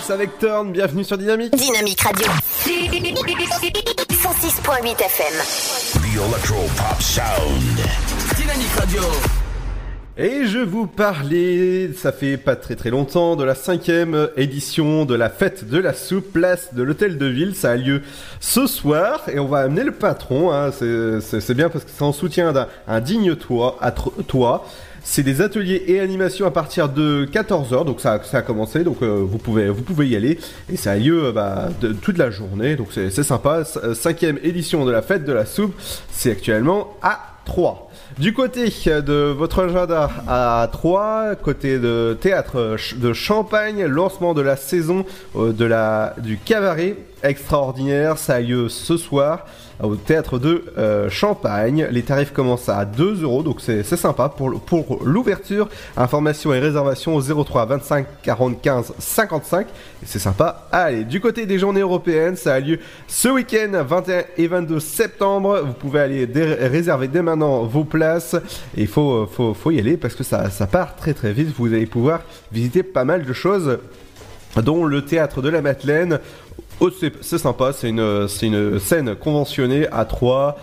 [0.10, 1.54] Avec Turn, bienvenue sur Dynamique.
[1.56, 2.26] Dynamique Radio.
[2.66, 5.34] 106.8 FM.
[5.94, 7.78] The Electro Pop Sound.
[8.38, 9.02] Dynamique Radio.
[10.18, 15.16] Et je vous parlais, ça fait pas très très longtemps, de la cinquième édition de
[15.16, 17.56] la fête de la soupe, place de l'hôtel de ville.
[17.56, 18.02] Ça a lieu
[18.42, 20.52] ce soir et on va amener le patron.
[20.52, 23.78] Hein, c'est- bien parce que c'est en soutien d'un un digne toit.
[23.80, 24.66] À toit.
[25.04, 29.24] C'est des ateliers et animations à partir de 14h, donc ça, a commencé, donc euh,
[29.26, 30.40] vous, pouvez, y aller.
[30.72, 31.70] Et ça a lieu euh, bah,
[32.02, 33.64] toute la journée, donc c'est sympa.
[33.84, 35.74] Euh, Cinquième édition de la fête de la soupe,
[36.12, 37.90] c'est actuellement à 3.
[38.18, 44.56] Du côté de votre agenda à 3, côté de théâtre de Champagne, lancement de la
[44.56, 49.46] saison du cabaret extraordinaire, ça a lieu ce soir
[49.82, 51.88] au théâtre de euh, Champagne.
[51.92, 55.70] Les tarifs commencent à 2 euros, donc c'est sympa pour, pour l'ouverture.
[55.96, 59.68] Informations et réservations au 03 25 45 55.
[59.68, 60.68] Et c'est sympa.
[60.72, 65.62] Allez, du côté des journées européennes, ça a lieu ce week-end 21 et 22 septembre.
[65.66, 68.36] Vous pouvez aller réserver dès maintenant vos places.
[68.76, 71.50] Il faut, faut, faut y aller parce que ça, ça part très très vite.
[71.58, 73.80] Vous allez pouvoir visiter pas mal de choses
[74.58, 76.20] dont le théâtre de la Madeleine.
[76.82, 80.58] Oh, c'est sympa, c'est une, une scène conventionnée à 3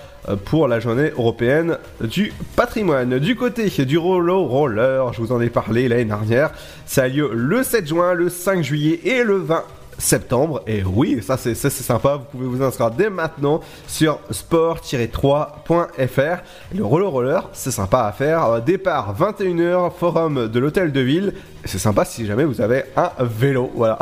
[0.46, 3.18] pour la journée européenne du patrimoine.
[3.18, 6.52] Du côté du Rollo Roller, je vous en ai parlé l'année dernière,
[6.87, 9.62] ça a lieu le 7 juin, le 5 juillet et le 20
[9.98, 10.62] septembre.
[10.66, 16.42] Et oui, ça c'est sympa, vous pouvez vous inscrire dès maintenant sur sport-3.fr.
[16.74, 18.44] Le roller roller, c'est sympa à faire.
[18.44, 21.35] Euh, Départ 21h, forum de l'hôtel de ville.
[21.64, 23.98] C'est sympa si jamais vous avez un vélo, voilà.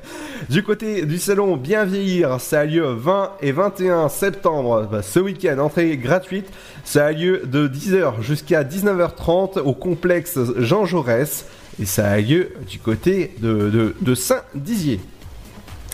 [0.48, 5.18] du côté du salon Bien Vieillir, ça a lieu 20 et 21 septembre, bah, ce
[5.18, 6.48] week-end, entrée gratuite.
[6.84, 11.46] Ça a lieu de 10h jusqu'à 19h30 au complexe Jean Jaurès.
[11.80, 15.00] Et ça a lieu du côté de Saint-Dizier.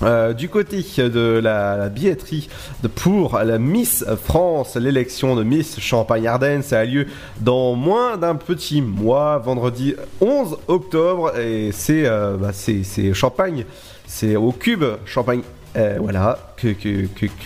[0.02, 2.48] Euh, du côté de la, billetterie
[2.96, 7.06] pour la Miss France, l'élection de Miss Champagne-Ardenne, ça a lieu
[7.40, 13.64] dans moins d'un petit mois, vendredi 11 octobre, et c'est euh, bah, c'est- Champagne,
[14.06, 15.42] c'est au Cube Champagne,
[15.76, 16.74] euh, voilà, que,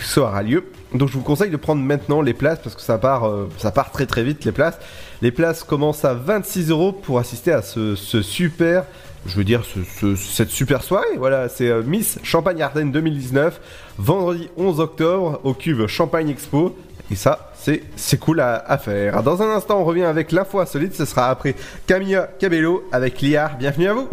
[0.03, 0.65] ça aura lieu.
[0.95, 3.93] Donc je vous conseille de prendre maintenant les places parce que ça part, ça part
[3.93, 4.79] très très vite les places.
[5.21, 8.85] Les places commencent à 26 euros pour assister à ce, ce super,
[9.29, 11.17] je veux dire ce- ce- cette super soirée.
[11.19, 13.61] Voilà, c'est euh, Miss Champagne Ardenne 2019,
[13.99, 16.77] vendredi 11 octobre au Cube Champagne Expo.
[17.11, 19.23] Et ça, c'est c'est cool à, à faire.
[19.23, 20.95] Dans un instant, on revient avec l'info insolite.
[20.95, 21.55] Ce sera après
[21.87, 23.57] Camilla Cabello avec Liard.
[23.59, 24.09] Bienvenue à vous.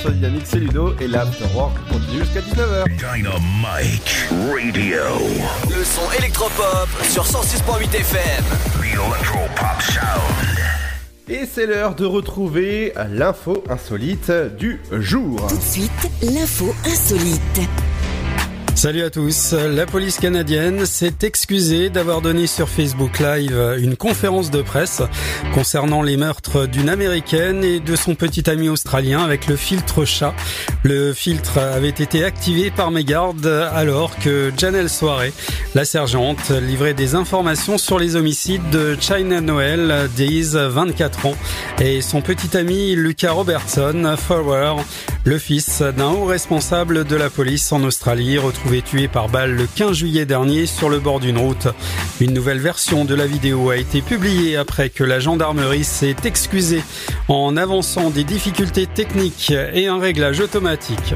[0.00, 2.84] Sur Dynamique, c'est Ludo et l'Afterwork continue jusqu'à 19h.
[2.96, 5.02] Dynamite Radio.
[5.68, 8.44] Le son électropop sur 106.8 FM.
[8.80, 10.58] The Electro Pop Sound.
[11.28, 15.46] Et c'est l'heure de retrouver l'info insolite du jour.
[15.48, 17.60] Tout de suite, l'info insolite.
[18.80, 19.52] Salut à tous.
[19.52, 25.02] La police canadienne s'est excusée d'avoir donné sur Facebook Live une conférence de presse
[25.52, 30.32] concernant les meurtres d'une américaine et de son petit ami australien avec le filtre chat.
[30.82, 35.34] Le filtre avait été activé par mes gardes alors que Janelle Soirée,
[35.74, 41.36] la sergente, livrait des informations sur les homicides de China Noel, Days, 24 ans,
[41.82, 44.72] et son petit ami Lucas Robertson, Fowler,
[45.24, 49.66] le fils d'un haut responsable de la police en Australie, retrouvé tué par balle le
[49.66, 51.68] 15 juillet dernier sur le bord d'une route.
[52.20, 56.82] Une nouvelle version de la vidéo a été publiée après que la gendarmerie s'est excusée
[57.28, 61.14] en avançant des difficultés techniques et un réglage automatique.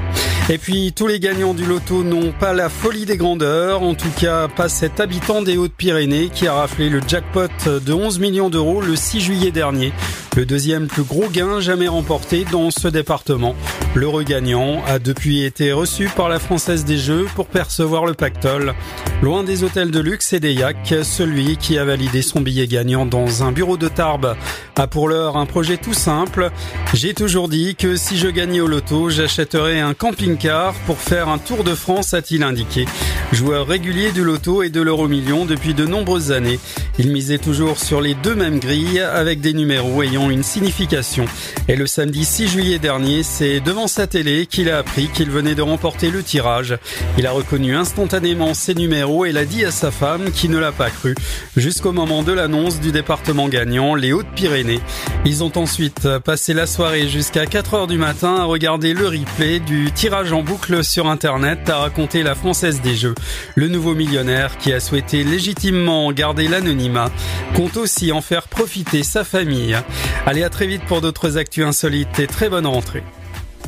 [0.51, 4.13] Et puis tous les gagnants du loto n'ont pas la folie des grandeurs, en tout
[4.21, 8.83] cas pas cet habitant des Hautes-Pyrénées qui a raflé le jackpot de 11 millions d'euros
[8.83, 9.93] le 6 juillet dernier,
[10.37, 13.55] le deuxième plus gros gain jamais remporté dans ce département.
[13.95, 18.75] L'heureux gagnant a depuis été reçu par la Française des Jeux pour percevoir le pactole.
[19.23, 23.07] Loin des hôtels de luxe et des yaks, celui qui a validé son billet gagnant
[23.07, 24.35] dans un bureau de Tarbes
[24.77, 26.51] a pour l'heure un projet tout simple.
[26.93, 31.39] J'ai toujours dit que si je gagnais au loto, j'achèterais un camping-car pour faire un
[31.39, 32.87] tour de France, a-t-il indiqué.
[33.33, 36.59] Joueur régulier du loto et de l'euro million depuis de nombreuses années,
[36.99, 41.25] il misait toujours sur les deux mêmes grilles avec des numéros ayant une signification.
[41.69, 45.55] Et le samedi 6 juillet dernier, c'est devant sa télé qu'il a appris qu'il venait
[45.55, 46.77] de remporter le tirage.
[47.19, 50.73] Il a reconnu instantanément ses numéros et l'a dit à sa femme qui ne l'a
[50.73, 51.15] pas cru,
[51.57, 54.81] jusqu'au moment de l'annonce du département gagnant, les Hautes-Pyrénées.
[55.25, 59.61] Ils ont ensuite passé la soirée jusqu'à 4 heures du matin à regarder le replay
[59.61, 63.15] du tirage en boucle sur internet, a raconté la Française des Jeux.
[63.55, 67.11] Le nouveau millionnaire qui a souhaité légitimement garder l'anonymat
[67.55, 69.77] compte aussi en faire profiter sa famille.
[70.27, 73.03] Allez à très vite pour d'autres actus insolites et très bonne rentrée.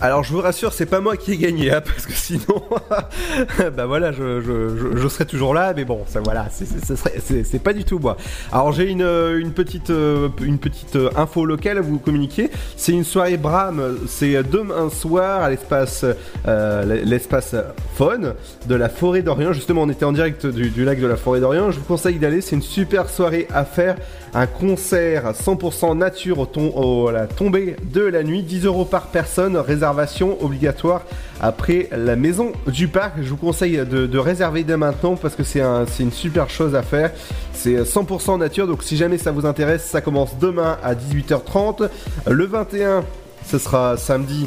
[0.02, 2.62] Alors je vous rassure, c'est pas moi qui ai gagné, hein, parce que sinon,
[3.74, 8.18] bah voilà, je, serais toujours là, mais bon, ça voilà, c'est- pas du tout moi.
[8.52, 12.50] Alors j'ai une, euh, petite, euh, une petite euh, info locale à vous communiquer.
[12.76, 16.04] C'est une soirée Bram, c'est demain soir à l'espace,
[16.46, 17.54] euh, l'espace
[17.94, 18.34] Faune
[18.66, 19.54] de la forêt d'Orient.
[19.54, 21.70] Justement, on était en direct du, du lac de la forêt d'Orient.
[21.70, 23.96] Je vous conseille d'aller, c'est une super soirée à faire.
[24.34, 29.06] Un concert 100% nature au ton- à la tombée de la nuit, 10 euros par
[29.06, 31.02] personne, réservation obligatoire
[31.40, 33.14] après la maison du parc.
[33.22, 35.62] Je vous conseille de, réserver dès maintenant parce que c'est
[36.00, 37.12] une super chose à faire.
[37.52, 41.88] C'est 100% nature, donc si jamais ça vous intéresse, ça commence demain à 18h30.
[42.28, 43.04] Le 21,
[43.46, 44.46] ce sera samedi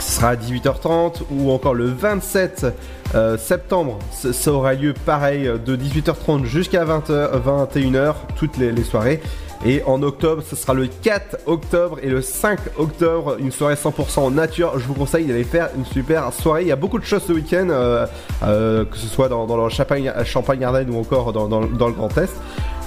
[0.00, 2.66] ce sera à 18h30 ou encore le 27
[3.14, 9.20] euh, septembre, ça aura lieu pareil de 18h30 jusqu'à 20h, 21h, toutes les, soirées.
[9.64, 14.20] Et en octobre, ce sera le 4 octobre et le 5 octobre, une soirée 100%
[14.20, 14.78] en nature.
[14.78, 16.62] Je vous conseille d'aller faire une super soirée.
[16.62, 18.06] Il y a beaucoup de choses ce week-end, euh,
[18.42, 22.32] euh, que ce soit dans, le Champagne, Champagne Ardenne ou encore dans le Grand Est.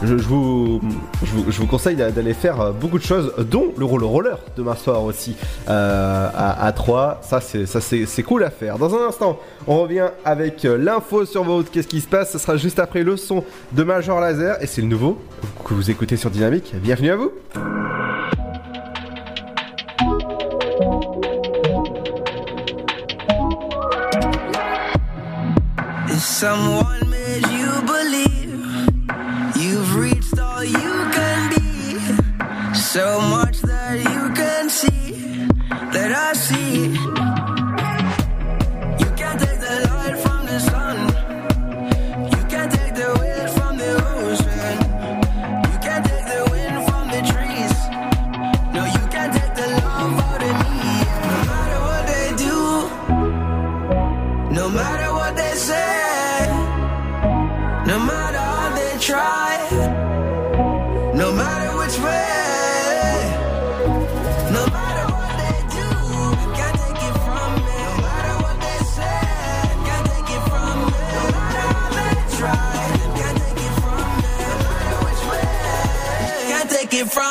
[0.01, 0.79] Je, vous,
[1.23, 4.75] je, vous, conseille d'a- d'aller faire euh, beaucoup de choses, dont le roller roller demain
[4.75, 5.35] soir aussi
[5.67, 7.19] euh, à, à 3.
[7.21, 8.77] Ça, c'est ça c'est c'est cool à faire.
[8.77, 9.37] Dans un instant,
[9.67, 11.69] on revient avec euh, l'info sur vos routes.
[11.69, 12.31] Qu'est-ce qui se passe?
[12.31, 13.43] Ce sera juste après le son
[13.73, 15.19] de Major Laser et c'est le nouveau
[15.65, 16.73] que vous écoutez sur Dynamique.
[16.81, 17.31] Bienvenue à vous.
[32.91, 35.11] so much that you can see
[35.93, 37.18] that I see.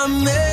[0.08, 0.47] Me.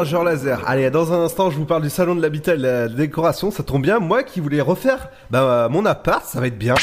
[0.00, 0.62] Margeur laser.
[0.66, 3.50] Allez, dans un instant, je vous parle du salon de l'habitat et de la décoration.
[3.50, 6.74] Ça tombe bien, moi qui voulais refaire bah, mon appart, ça va être bien.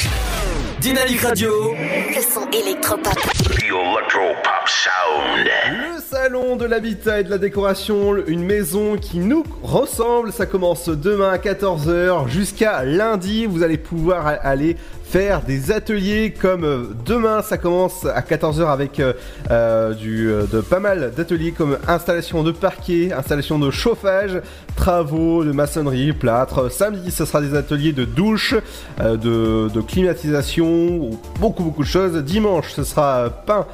[0.81, 1.49] Dynamique Radio.
[1.73, 3.15] Le son électropop.
[3.15, 5.47] The Electro Pop Sound.
[5.67, 10.31] Le salon de l'habitat et de la décoration, une maison qui nous ressemble.
[10.31, 13.47] Ça commence demain à 14h jusqu'à lundi.
[13.47, 14.77] Vous allez pouvoir aller
[15.09, 19.13] faire des ateliers comme euh, demain ça commence à 14h avec euh,
[19.49, 24.41] euh, du, de pas mal d'ateliers comme installation de parquet, installation de chauffage,
[24.75, 26.69] travaux de maçonnerie, plâtre.
[26.71, 28.55] Samedi ce sera des ateliers de douche,
[28.99, 32.17] de, de climatisation, beaucoup beaucoup de choses.
[32.23, 33.65] Dimanche ce sera pain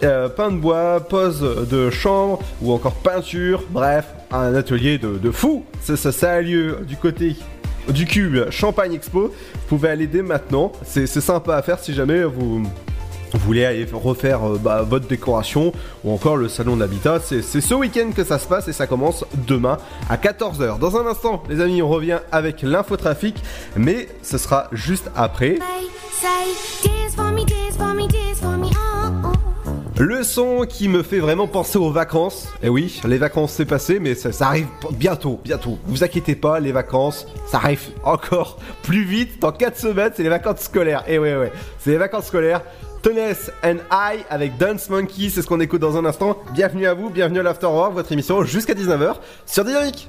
[0.00, 5.64] de bois, pose de chambre ou encore peinture, bref, un atelier de, fou.
[5.82, 7.36] Ça, ça a lieu du côté
[7.92, 9.28] du cube Champagne Expo.
[9.28, 10.72] Vous pouvez aller dès maintenant.
[10.84, 12.62] C'est sympa à faire si jamais vous.
[13.34, 15.72] voulez aller refaire euh, bah, votre décoration
[16.04, 18.86] ou encore le salon de l'habitat, c'est ce week-end que ça se passe et ça
[18.86, 19.78] commence demain
[20.08, 20.78] à 14h.
[20.78, 23.42] Dans un instant, les amis, on revient avec l'infotrafic,
[23.76, 25.58] mais ce sera juste après.
[30.00, 32.46] Le son qui me fait vraiment penser aux vacances.
[32.62, 35.76] Et oui, les vacances c'est passé, mais ça, arrive bientôt, bientôt.
[35.86, 39.40] Vous inquiétez pas, les vacances, ça arrive encore plus vite.
[39.40, 41.02] Dans 4 semaines, c'est les vacances scolaires.
[41.08, 42.62] Et ouais, ouais, c'est les vacances scolaires.
[43.02, 46.38] Tennis and I avec Dance Monkey, c'est ce qu'on écoute dans un instant.
[46.52, 50.08] Bienvenue à vous, bienvenue à l'Afterwork, votre émission jusqu'à 19h sur Dynamique.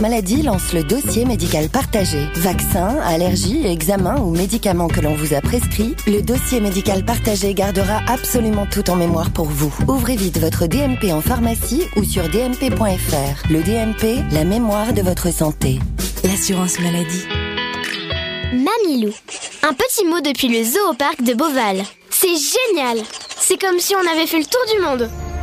[0.00, 2.18] maladie lance le dossier médical partagé.
[2.36, 8.00] Vaccins, allergies, examens ou médicaments que l'on vous a prescrits, le dossier médical partagé gardera
[8.08, 9.74] absolument tout en mémoire pour vous.
[9.88, 13.50] Ouvrez vite votre DMP en pharmacie ou sur dmp.fr.
[13.50, 15.78] Le DMP, la mémoire de votre santé.
[16.24, 17.24] L'assurance maladie.
[18.52, 19.12] Mamilou.
[19.62, 21.82] Un petit mot depuis le zoo au parc de Beauval.
[22.10, 22.98] C'est génial
[23.38, 25.25] C'est comme si on avait fait le tour du monde.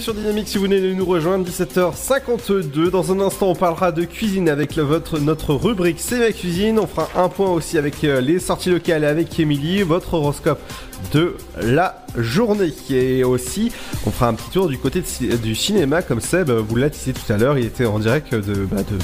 [0.00, 2.90] Sur Dynamique si vous venez nous rejoindre, 17h52.
[2.90, 6.78] Dans un instant, on parlera de cuisine avec votre, notre rubrique C'est ma cuisine.
[6.78, 10.60] On fera un point aussi avec euh, les sorties locales avec Émilie, votre horoscope
[11.12, 12.72] de la journée.
[12.90, 13.72] Et aussi,
[14.06, 17.12] on fera un petit tour du côté de du cinéma, comme Seb vous l'a dit
[17.12, 17.58] tout à l'heure.
[17.58, 18.98] Il était en direct de, bah, de,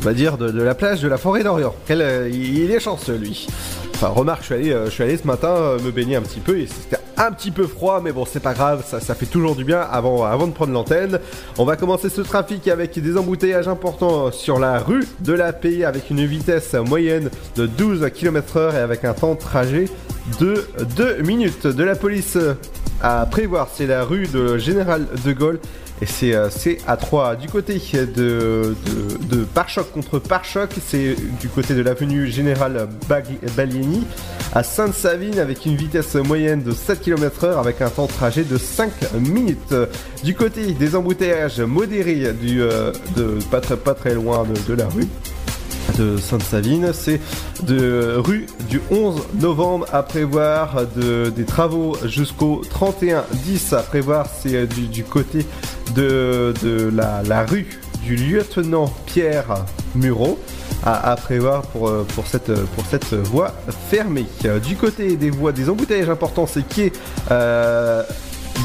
[0.00, 1.74] on va dire, de, de la plage de la forêt d'Orient.
[1.90, 3.46] Euh, il, est chanceux, lui.
[3.94, 6.22] Enfin, remarque, je suis allé, euh, je suis allé ce matin euh, me baigner un
[6.22, 9.26] petit peu et c'était un petit peu froid, mais bon, c'est pas grave, ça, fait
[9.26, 11.18] toujours du bien avant, avant de prendre l'antenne.
[11.58, 15.84] On va commencer ce trafic avec des embouteillages importants sur la rue de la Paix
[15.84, 19.86] avec une vitesse moyenne de 12 km/h et avec un temps de trajet
[20.40, 20.66] de
[20.96, 21.66] 2 minutes.
[21.66, 22.38] De la police
[23.00, 25.60] à prévoir, c'est la rue de Général de Gaulle
[26.00, 26.48] et c'est euh,
[26.86, 32.28] à 3 du côté de, de, de pare-choc contre pare-choc, c'est du côté de l'avenue
[32.28, 32.88] Général
[33.56, 34.06] Balieni
[34.54, 38.56] à Sainte-Savine avec une vitesse moyenne de 7 km/h avec un temps de trajet de
[38.56, 39.74] 5 minutes.
[40.24, 45.06] Du côté des embouteillages modérés du, euh, de pas très, très loin de la rue
[45.96, 47.20] de Sainte-Savine, c'est
[47.62, 54.26] de rue du 11 novembre à prévoir de, des travaux jusqu'au 31 10 à prévoir
[54.26, 55.46] c'est euh, du, côté
[55.94, 56.52] de,
[56.94, 59.64] la, rue du lieutenant Pierre
[59.94, 60.38] Mureau
[60.84, 63.52] à, prévoir pour, euh, pour, cette, voie
[63.90, 64.26] fermée.
[64.44, 66.92] Euh, Du côté des voies, des embouteillages importants, c'est qui est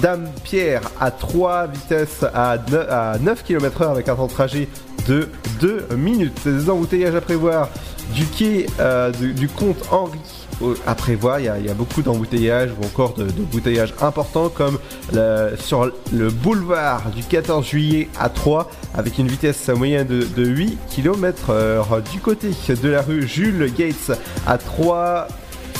[0.01, 4.67] Dame Pierre à 3 vitesses à 9, à 9 km/h avec un temps de trajet
[5.07, 5.29] de
[5.61, 6.39] 2 minutes.
[6.45, 7.69] Des embouteillages à prévoir
[8.13, 10.19] du quai euh, du, du comte Henri
[10.61, 11.39] au- à prévoir.
[11.39, 14.77] Il y a, beaucoup d'embouteillages ou encore de- d'embouteillages importants comme
[15.59, 20.77] sur le boulevard du 14 juillet à 3 avec une vitesse moyenne de, de 8
[20.89, 22.11] km/h.
[22.11, 25.27] Du côté de la rue Jules Gates à 3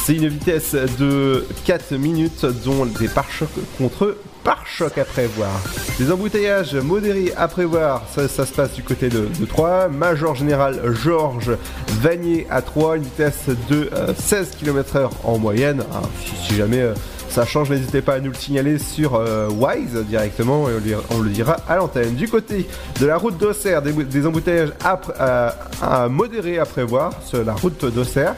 [0.05, 3.47] c'est une vitesse de 4 minutes, dont des pare-chocs
[3.78, 5.52] contre pare-choc à prévoir.
[5.98, 9.89] Des embouteillages modérés à prévoir, ça, se passe du côté de, de 3.
[9.89, 11.58] Major Général Georges
[12.02, 15.84] Vanier à 3, une vitesse de euh, 16 km/h en moyenne.
[15.94, 16.02] Ah,
[16.48, 16.94] si, jamais euh,
[17.30, 21.30] ça change, n'hésitez pas à nous le signaler sur euh, Wise directement et on, le
[21.30, 22.16] dira à l'antenne.
[22.16, 22.68] Du côté
[23.00, 28.36] de la route d'Auxerre, des, embouteillages à modérés à prévoir sur la route d'Auxerre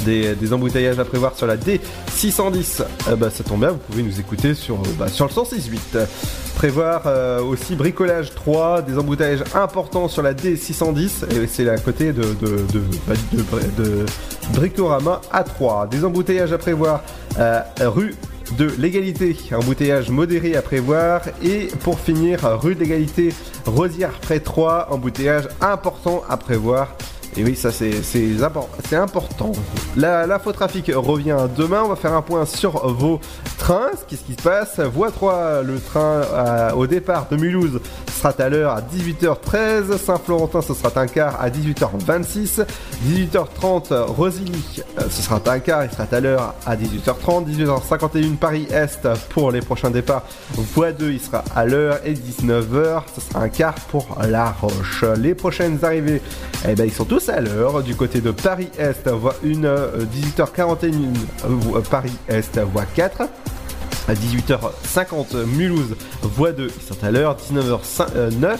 [0.00, 4.20] des, embouteillages à prévoir sur la D610, euh, bah, ça tombe bien, vous pouvez nous
[4.20, 6.06] écouter sur, euh, bah, sur le 106.8.
[6.56, 12.12] Prévoir euh, aussi bricolage 3, des embouteillages importants sur la D610, et c'est à côté
[12.12, 13.14] de, de, de, bah,
[13.78, 14.06] de-
[14.52, 15.88] Bricorama A3.
[15.88, 17.02] Des embouteillages à prévoir
[17.80, 18.14] rue
[18.58, 21.22] de l'égalité, embouteillage modéré à prévoir.
[21.42, 23.32] Et pour finir, rue de l'égalité,
[23.66, 26.94] Rosière près 3, embouteillage important à prévoir.
[27.36, 29.50] Et oui, ça c'est c'est impor- c'est important.
[29.96, 31.82] La, l'infotrafic revient demain.
[31.84, 33.18] On va faire un point sur vos
[33.58, 33.90] trains.
[34.06, 34.78] Qu'est-ce qui se passe?
[34.78, 37.80] Voie 3, le train euh, au départ de Mulhouse
[38.16, 39.98] sera à l'heure à 18h13.
[39.98, 42.64] Saint-Florentin, ce sera un quart à 18h26.
[43.08, 45.84] 18h30, Rosilly, ce sera un quart.
[45.84, 47.46] Il sera à l'heure à 18h30.
[47.46, 50.22] 18h51, Paris-Est pour les prochains départs.
[50.74, 51.98] Voie 2, il sera à l'heure.
[52.04, 55.04] Et 19h, ce sera un quart pour La Roche.
[55.18, 56.22] Les prochaines arrivées,
[56.68, 57.82] eh ben, ils sont tous à l'heure.
[57.82, 60.92] Du côté de Paris-Est, voie 1, euh, 18h41,
[61.44, 63.22] euh, Paris-Est, voie 4.
[64.06, 67.36] À 18h50, Mulhouse, voie 2, ils sont à l'heure.
[67.36, 68.58] 19h09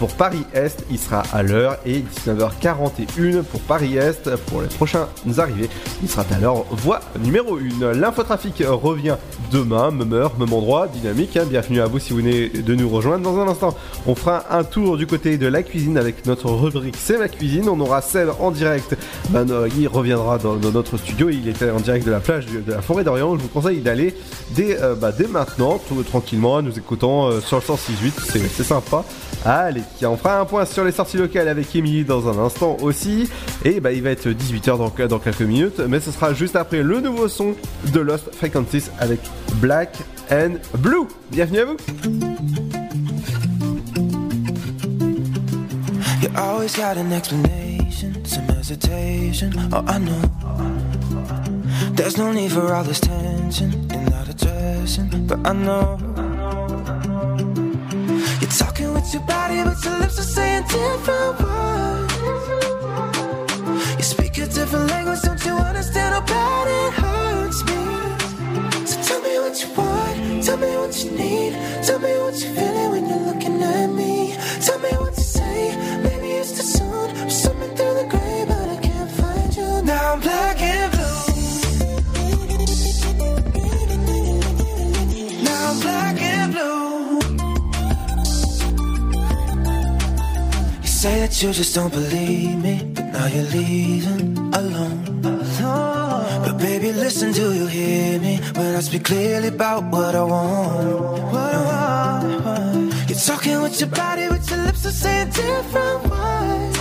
[0.00, 1.76] pour Paris-Est, il sera à l'heure.
[1.84, 5.02] Et 19h41 pour Paris-Est, pour les prochaines
[5.36, 5.68] arrivées,
[6.02, 6.64] il sera à l'heure.
[6.70, 7.92] Voie numéro 1.
[7.92, 9.16] L'infotrafic revient
[9.52, 11.36] demain, même heure, même endroit, dynamique.
[11.36, 11.44] hein.
[11.46, 13.24] Bienvenue à vous si vous venez de nous rejoindre.
[13.24, 13.76] Dans un instant,
[14.06, 17.68] on fera un tour du côté de la cuisine avec notre rubrique C'est ma cuisine.
[17.68, 18.96] On aura Seb en direct.
[19.28, 21.28] Ben, euh, il reviendra dans, notre studio.
[21.28, 23.36] Il était en direct de la plage de la forêt d'Orient.
[23.36, 24.16] Je vous conseille d'aller
[24.52, 28.14] dès, euh, bah, dès maintenant, tout tranquillement, en nous écoutant euh, sur le 168.
[28.32, 29.04] C'est c'est sympa.
[29.44, 33.28] Allez, on fera un point sur les sorties locales avec Émilie dans un instant aussi.
[33.64, 35.80] Et bah, il va être 18h dans, dans quelques minutes.
[35.88, 37.54] Mais ce sera juste après le nouveau son
[37.92, 39.20] de Lost Frequencies avec
[39.56, 39.96] Black
[40.30, 41.06] and Blue.
[41.30, 41.76] Bienvenue à vous.
[46.22, 49.52] You always got an explanation, some hesitation.
[49.72, 50.20] Oh, I know.
[51.94, 55.98] There's no need for all this tension and not addressing, but I know.
[59.10, 62.14] With your body, but your lips are saying different words.
[63.98, 68.86] You speak a different language, don't you understand how bad it hurts me?
[68.86, 71.52] So tell me what you want, tell me what what you need.
[71.84, 74.36] Tell me what you're feeling when you're looking at me.
[74.66, 75.76] Tell me what to say.
[76.02, 77.10] Maybe it's too soon.
[77.16, 79.82] I'm swimming through the gray, but I can't find you.
[79.82, 80.49] Now I'm black
[91.00, 95.22] say that you just don't believe me, but now you're leaving alone.
[96.44, 101.00] But baby, listen, do you hear me when I speak clearly about what I want?
[101.32, 103.08] What I want.
[103.08, 106.78] You're talking with your body, with your lips are saying different words.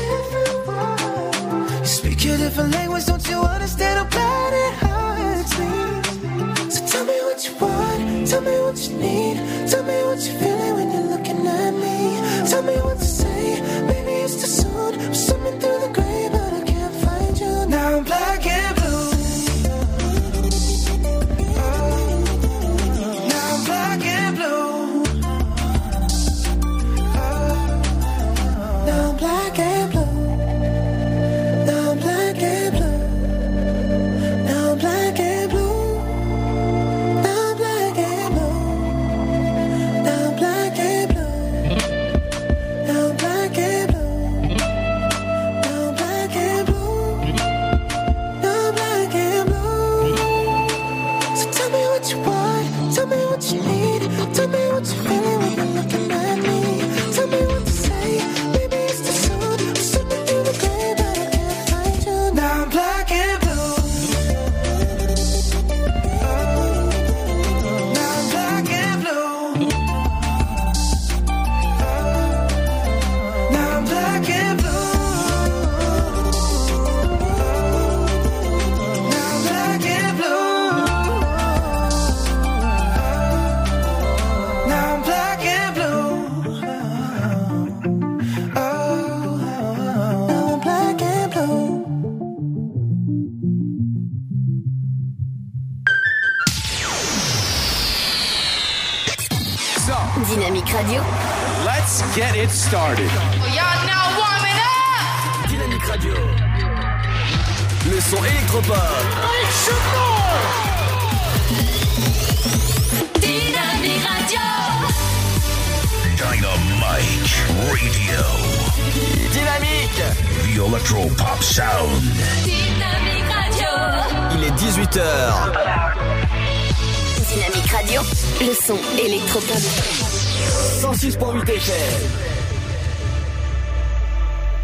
[1.80, 5.72] You speak a different language, don't you understand how bad it hurts me?
[6.74, 9.38] So tell me what you want, tell me what you need,
[9.72, 11.98] tell me what you're feeling when you're looking at me.
[12.50, 15.00] Tell me what to say, maybe it's too soon.
[15.02, 17.66] I'm swimming through the gray, but I can't find you.
[17.68, 18.79] Now I'm black and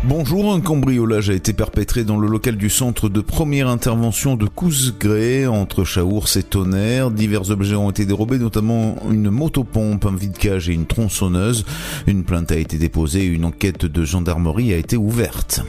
[0.04, 4.46] Bonjour, un cambriolage a été perpétré dans le local du centre de première intervention de
[4.46, 7.10] Cousgré, entre Chaours et Tonnerre.
[7.10, 11.66] Divers objets ont été dérobés, notamment une motopompe, un vide-cage et une tronçonneuse.
[12.06, 15.64] Une plainte a été déposée et une enquête de gendarmerie a été ouverte.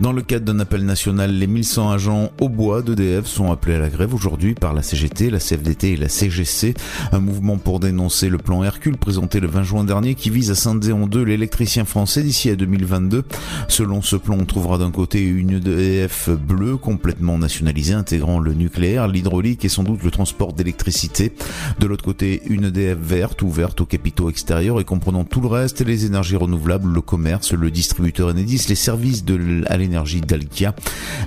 [0.00, 3.78] Dans le cadre d'un appel national, les 1100 agents au bois d'EDF sont appelés à
[3.78, 6.74] la grève aujourd'hui par la CGT, la CFDT et la CGC.
[7.12, 10.54] Un mouvement pour dénoncer le plan Hercule présenté le 20 juin dernier qui vise à
[10.54, 13.24] scinder en deux l'électricien français d'ici à 2022.
[13.68, 19.08] Selon ce plan, on trouvera d'un côté une EDF bleue complètement nationalisée intégrant le nucléaire,
[19.08, 21.32] l'hydraulique et sans doute le transport d'électricité.
[21.78, 25.80] De l'autre côté, une EDF verte ouverte aux capitaux extérieurs et comprenant tout le reste,
[25.84, 30.74] les énergies renouvelables, le commerce, le distributeur Enedis, les services de à l'énergie d'Alkia,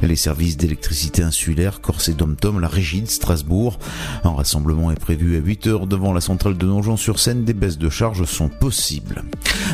[0.01, 3.79] les services d'électricité insulaire, Corse et Domtom, la régie de Strasbourg.
[4.23, 7.43] Un rassemblement est prévu à 8 heures devant la centrale de Nogent-sur-Seine.
[7.43, 9.23] Des baisses de charges sont possibles.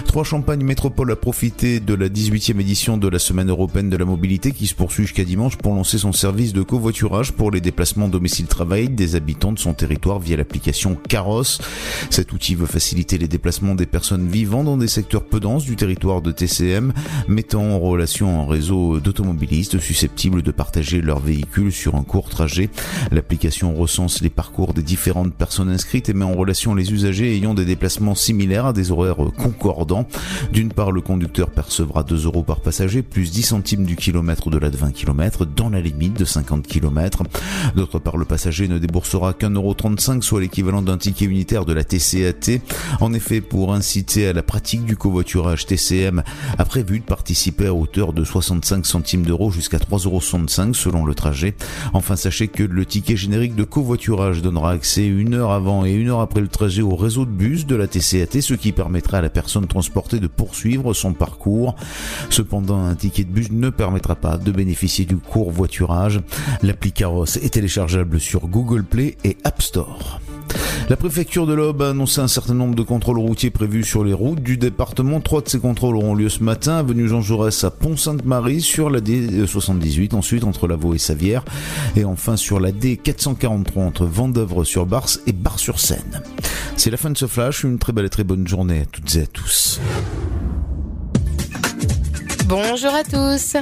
[0.05, 4.05] Trois Champagne Métropole a profité de la 18e édition de la Semaine européenne de la
[4.05, 8.09] mobilité qui se poursuit jusqu'à dimanche pour lancer son service de covoiturage pour les déplacements
[8.09, 11.59] domicile-travail des habitants de son territoire via l'application Caros.
[12.09, 15.75] Cet outil veut faciliter les déplacements des personnes vivant dans des secteurs peu denses du
[15.75, 16.93] territoire de TCM,
[17.27, 22.69] mettant en relation un réseau d'automobilistes susceptibles de partager leur véhicule sur un court trajet.
[23.11, 27.53] L'application recense les parcours des différentes personnes inscrites et met en relation les usagers ayant
[27.53, 30.07] des déplacements similaires à des horaires concordants.
[30.51, 34.57] D'une part, le conducteur percevra 2 euros par passager plus 10 centimes du kilomètre de
[34.57, 37.23] la de 20 km dans la limite de 50 km.
[37.75, 41.73] D'autre part, le passager ne déboursera qu'un euro 35, soit l'équivalent d'un ticket unitaire de
[41.73, 42.61] la TCAT.
[42.99, 46.23] En effet, pour inciter à la pratique du covoiturage, TCM
[46.57, 51.13] a prévu de participer à hauteur de 65 centimes d'euros jusqu'à 3,65 euros selon le
[51.13, 51.55] trajet.
[51.93, 56.09] Enfin, sachez que le ticket générique de covoiturage donnera accès une heure avant et une
[56.09, 59.21] heure après le trajet au réseau de bus de la TCAT, ce qui permettra à
[59.21, 61.75] la personne transportée de poursuivre son parcours.
[62.29, 66.21] Cependant, un ticket de bus ne permettra pas de bénéficier du court voiturage.
[66.63, 70.21] L'appli Caros est téléchargeable sur Google Play et App Store.
[70.89, 74.13] La préfecture de l'Aube a annoncé un certain nombre de contrôles routiers prévus sur les
[74.13, 75.19] routes du département.
[75.19, 79.01] Trois de ces contrôles auront lieu ce matin, avenue Jean Jaurès à Pont-Sainte-Marie, sur la
[79.01, 81.43] D78, ensuite entre Lavaux et Savière,
[81.95, 86.21] et enfin sur la D443 entre Vendœuvre sur Barse et Bar-sur-Seine.
[86.77, 89.15] C'est la fin de ce flash, une très belle et très bonne journée à toutes
[89.15, 89.81] et à tous.
[92.47, 93.57] Bonjour à tous.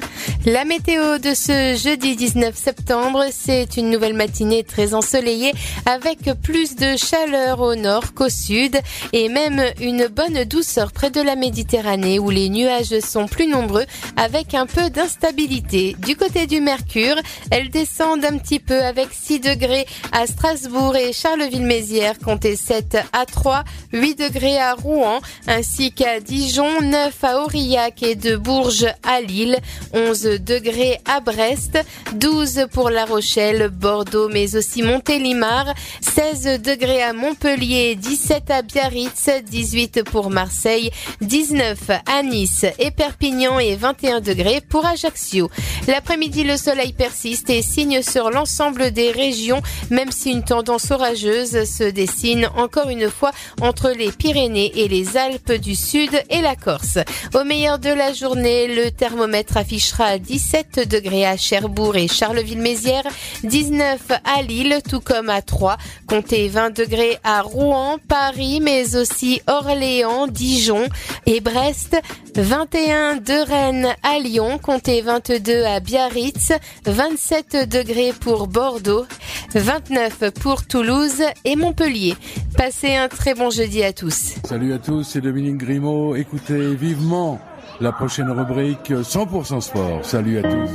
[0.46, 5.54] La météo de ce jeudi 19 septembre, c'est une nouvelle matinée très ensoleillée
[5.88, 8.80] avec plus de chaleur au nord qu'au sud
[9.12, 13.86] et même une bonne douceur près de la Méditerranée où les nuages sont plus nombreux
[14.18, 15.96] avec un peu d'instabilité.
[16.06, 17.16] Du côté du Mercure,
[17.50, 23.26] elles descendent un petit peu avec 6 degrés à Strasbourg et Charleville-Mézières, comptez 7 à
[23.26, 23.64] 3,
[23.94, 29.58] 8 degrés à Rouen ainsi qu'à Dijon, 9 à Aurillac et de Bourges à Lille,
[29.94, 31.78] 11 degrés à Brest,
[32.16, 39.30] 12 pour La Rochelle, Bordeaux, mais aussi Montélimar, 16 degrés à Montpellier, 17 à Biarritz,
[39.44, 45.50] 18 pour Marseille, 19 à Nice et Perpignan et 21 degrés pour Ajaccio.
[45.88, 51.64] L'après-midi, le soleil persiste et signe sur l'ensemble des régions, même si une tendance orageuse
[51.66, 56.56] se dessine encore une fois entre les Pyrénées et les Alpes du Sud et la
[56.56, 57.00] Corse.
[57.34, 63.07] Au meilleur de la journée, le thermomètre affichera 17 degrés à Cherbourg et Charleville-Mézières,
[63.43, 69.41] 19 à Lille, tout comme à Troyes, comptez 20 degrés à Rouen, Paris, mais aussi
[69.47, 70.88] Orléans, Dijon
[71.26, 71.97] et Brest,
[72.36, 76.53] 21 de Rennes à Lyon, comptez 22 à Biarritz,
[76.86, 79.05] 27 degrés pour Bordeaux,
[79.53, 82.16] 29 pour Toulouse et Montpellier.
[82.57, 84.36] Passez un très bon jeudi à tous.
[84.43, 86.16] Salut à tous, c'est Dominique Grimaud.
[86.16, 87.39] Écoutez vivement
[87.82, 90.04] la prochaine rubrique 100% sport.
[90.04, 90.72] Salut à tous.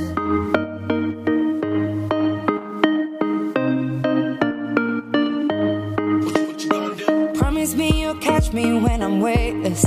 [7.34, 9.84] Promise me you'll catch me when I'm weightless.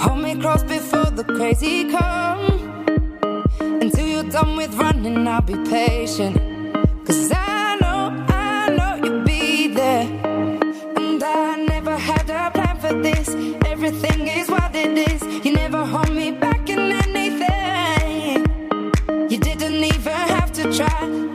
[0.00, 2.46] Hold me close before the crazy come.
[3.60, 6.36] Until you're done with running, I'll be patient.
[7.04, 10.06] Cause I know, I know you'll be there.
[10.96, 13.28] And I never had a plan for this.
[13.66, 14.47] Everything is.
[20.78, 21.27] Try.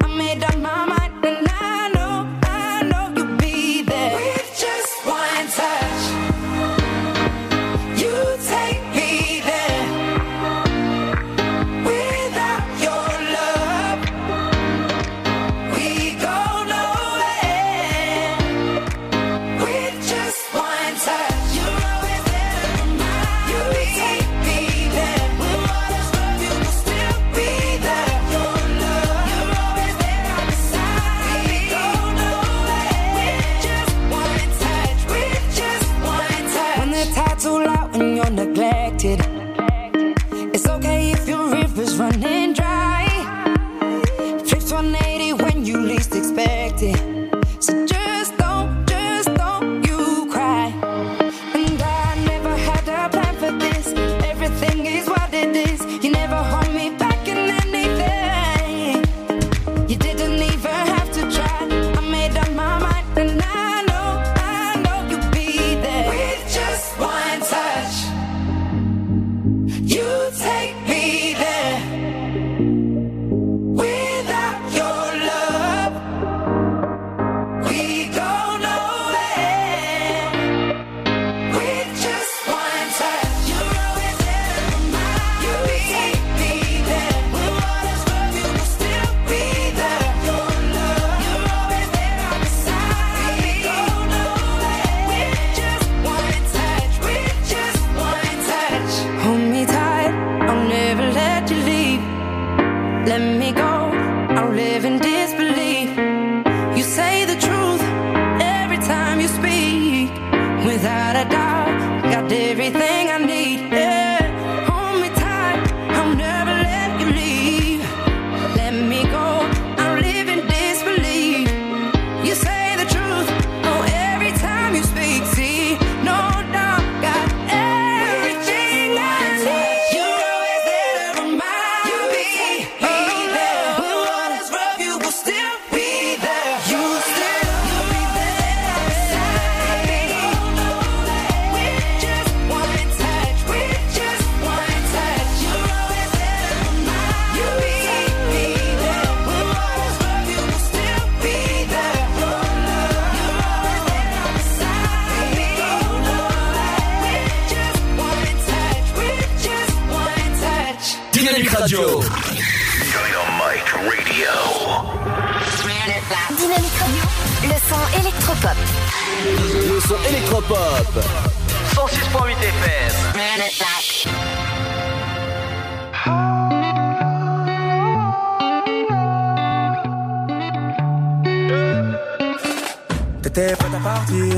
[183.34, 184.36] T'étais prête à partir.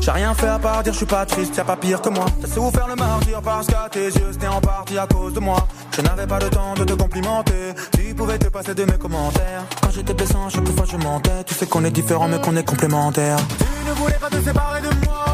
[0.00, 2.26] J'ai rien fait à part dire je suis pas triste, y'a pas pire que moi.
[2.40, 5.66] T'as souffert le martyr parce qu'à tes yeux c'était en partie à cause de moi.
[5.96, 7.74] Je n'avais pas le temps de te complimenter.
[7.96, 9.64] Tu pouvais te passer de mes commentaires.
[9.82, 11.44] Quand j'étais blessant, chaque fois je mentais.
[11.46, 13.38] Tu sais qu'on est différents mais qu'on est complémentaires.
[13.58, 15.24] Tu ne voulais pas te séparer de moi.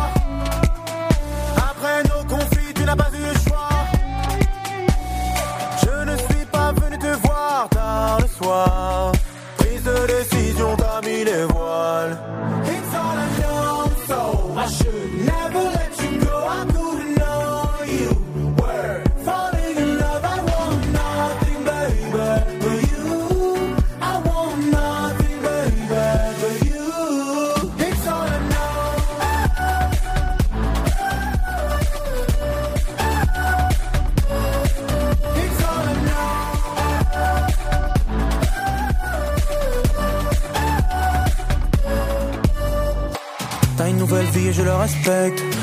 [1.57, 3.68] Après nos conflits, tu n'as pas eu le choix.
[5.82, 9.12] Je ne suis pas venu te voir tard le soir.
[9.59, 12.18] Prise de décision, t'as mis les voiles.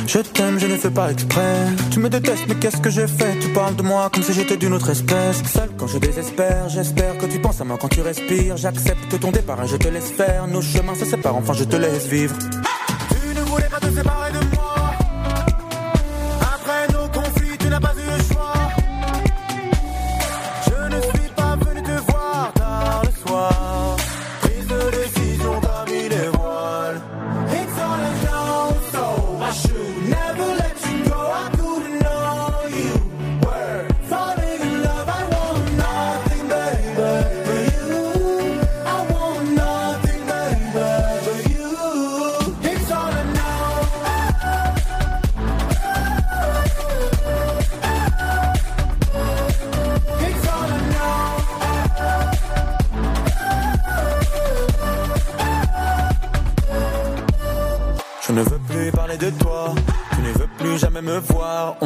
[0.08, 1.68] Je t'aime, je ne fais pas exprès.
[1.92, 4.58] Tu me détestes, mais qu'est-ce que j'ai fait Tu parles de moi comme si j'étais
[4.58, 5.44] d'une autre espèce.
[5.52, 8.58] Seul quand je désespère, j'espère que tu penses à moi quand tu respires.
[8.58, 10.48] J'accepte ton départ et je te laisse faire.
[10.48, 12.36] Nos chemins se séparent, enfin je te laisse vivre.
[13.10, 14.45] Tu ne voulais pas te séparer de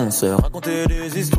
[0.07, 0.25] on se
[0.87, 1.38] des histoires.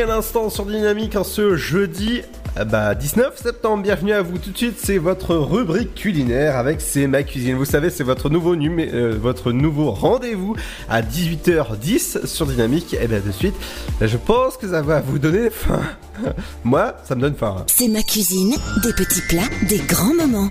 [0.00, 2.22] À l'instant sur Dynamique en ce jeudi
[2.58, 3.82] euh, bah, 19 septembre.
[3.82, 4.76] Bienvenue à vous tout de suite.
[4.78, 7.56] C'est votre rubrique culinaire avec C'est ma cuisine.
[7.56, 10.54] Vous savez, c'est votre nouveau numé- euh, votre nouveau rendez-vous
[10.88, 12.94] à 18h10 sur Dynamique.
[13.00, 13.54] Et bien de suite,
[14.00, 15.80] je pense que ça va vous donner faim.
[16.64, 17.64] Moi, ça me donne faim.
[17.66, 20.48] C'est ma cuisine, des petits plats, des grands moments.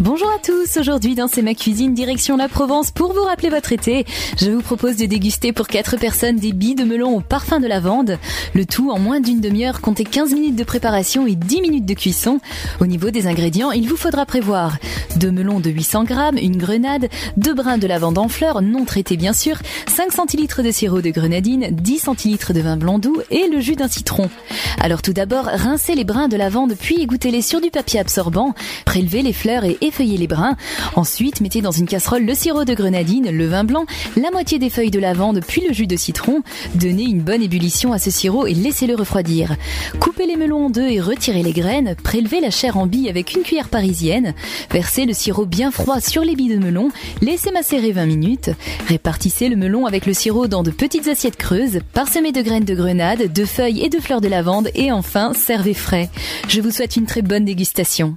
[0.00, 3.72] Bonjour à tous, aujourd'hui dans C'est ma cuisine direction la Provence pour vous rappeler votre
[3.72, 4.06] été.
[4.40, 7.66] Je vous propose de déguster pour 4 personnes des billes de melon au parfum de
[7.66, 8.16] lavande.
[8.54, 11.94] Le tout en moins d'une demi-heure, comptez 15 minutes de préparation et 10 minutes de
[11.94, 12.38] cuisson.
[12.80, 14.78] Au niveau des ingrédients, il vous faudra prévoir
[15.16, 19.16] deux melons de 800 grammes, une grenade, deux brins de lavande en fleurs, non traités
[19.16, 19.56] bien sûr,
[19.88, 23.74] 5 centilitres de sirop de grenadine, 10 centilitres de vin blanc doux et le jus
[23.74, 24.30] d'un citron.
[24.78, 28.54] Alors tout d'abord, rincez les brins de lavande puis égouttez-les sur du papier absorbant,
[28.84, 30.56] prélevez les fleurs et effeuillez les brins.
[30.94, 33.86] Ensuite, mettez dans une casserole le sirop de grenadine, le vin blanc,
[34.16, 36.42] la moitié des feuilles de lavande puis le jus de citron.
[36.74, 39.56] Donnez une bonne ébullition à ce sirop et laissez-le refroidir.
[40.00, 41.96] Coupez les melons en deux et retirez les graines.
[42.02, 44.34] Prélevez la chair en billes avec une cuillère parisienne.
[44.70, 46.90] Versez le sirop bien froid sur les billes de melon.
[47.22, 48.50] Laissez macérer 20 minutes.
[48.86, 51.80] Répartissez le melon avec le sirop dans de petites assiettes creuses.
[51.92, 54.70] Parsemez de graines de grenade, de feuilles et de fleurs de lavande.
[54.74, 56.10] Et enfin, servez frais.
[56.48, 58.16] Je vous souhaite une très bonne dégustation.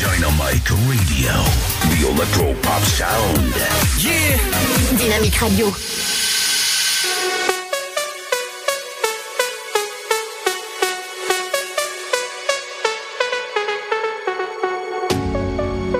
[0.00, 1.34] Dynamite Radio.
[1.90, 3.54] The Electro Pop Sound.
[3.98, 4.36] Yeah
[4.98, 5.66] Dynamique Radio.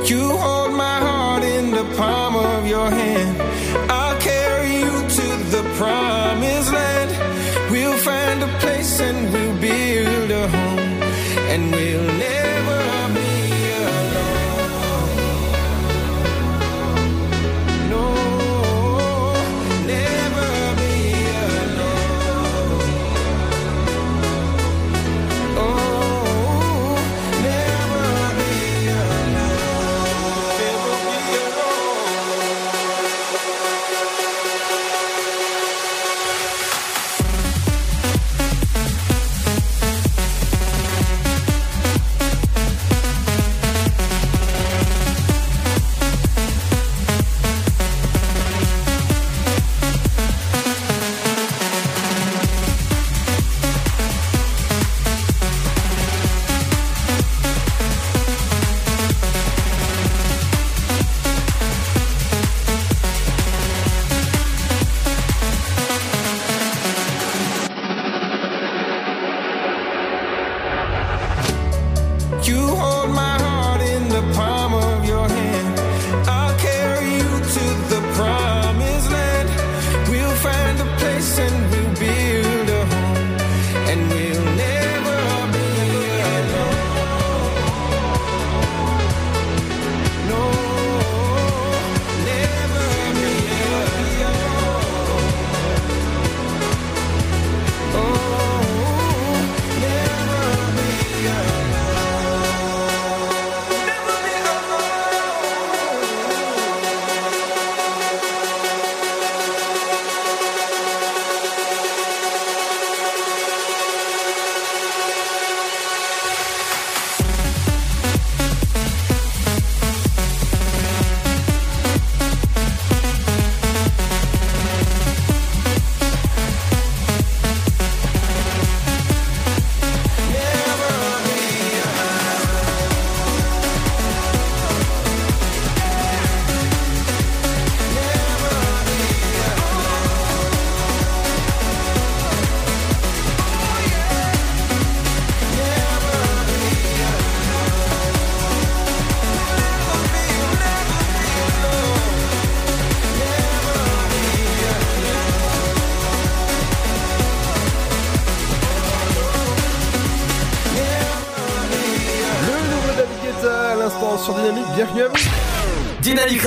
[0.04, 3.40] You hold my heart in the palm of your hand.
[3.90, 7.10] I'll carry you to the promised land.
[7.70, 9.43] We'll find a place place and we'll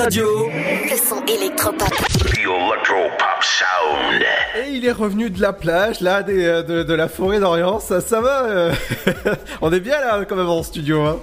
[0.08, 0.48] Radio.
[0.90, 1.92] Le son électropop.
[3.42, 4.22] Sound.
[4.56, 7.78] Et il est revenu de la plage, là, des, euh, de, de la forêt d'Orient,
[7.78, 8.72] ça, ça va euh,
[9.60, 11.18] On est bien là, quand même, en studio, hein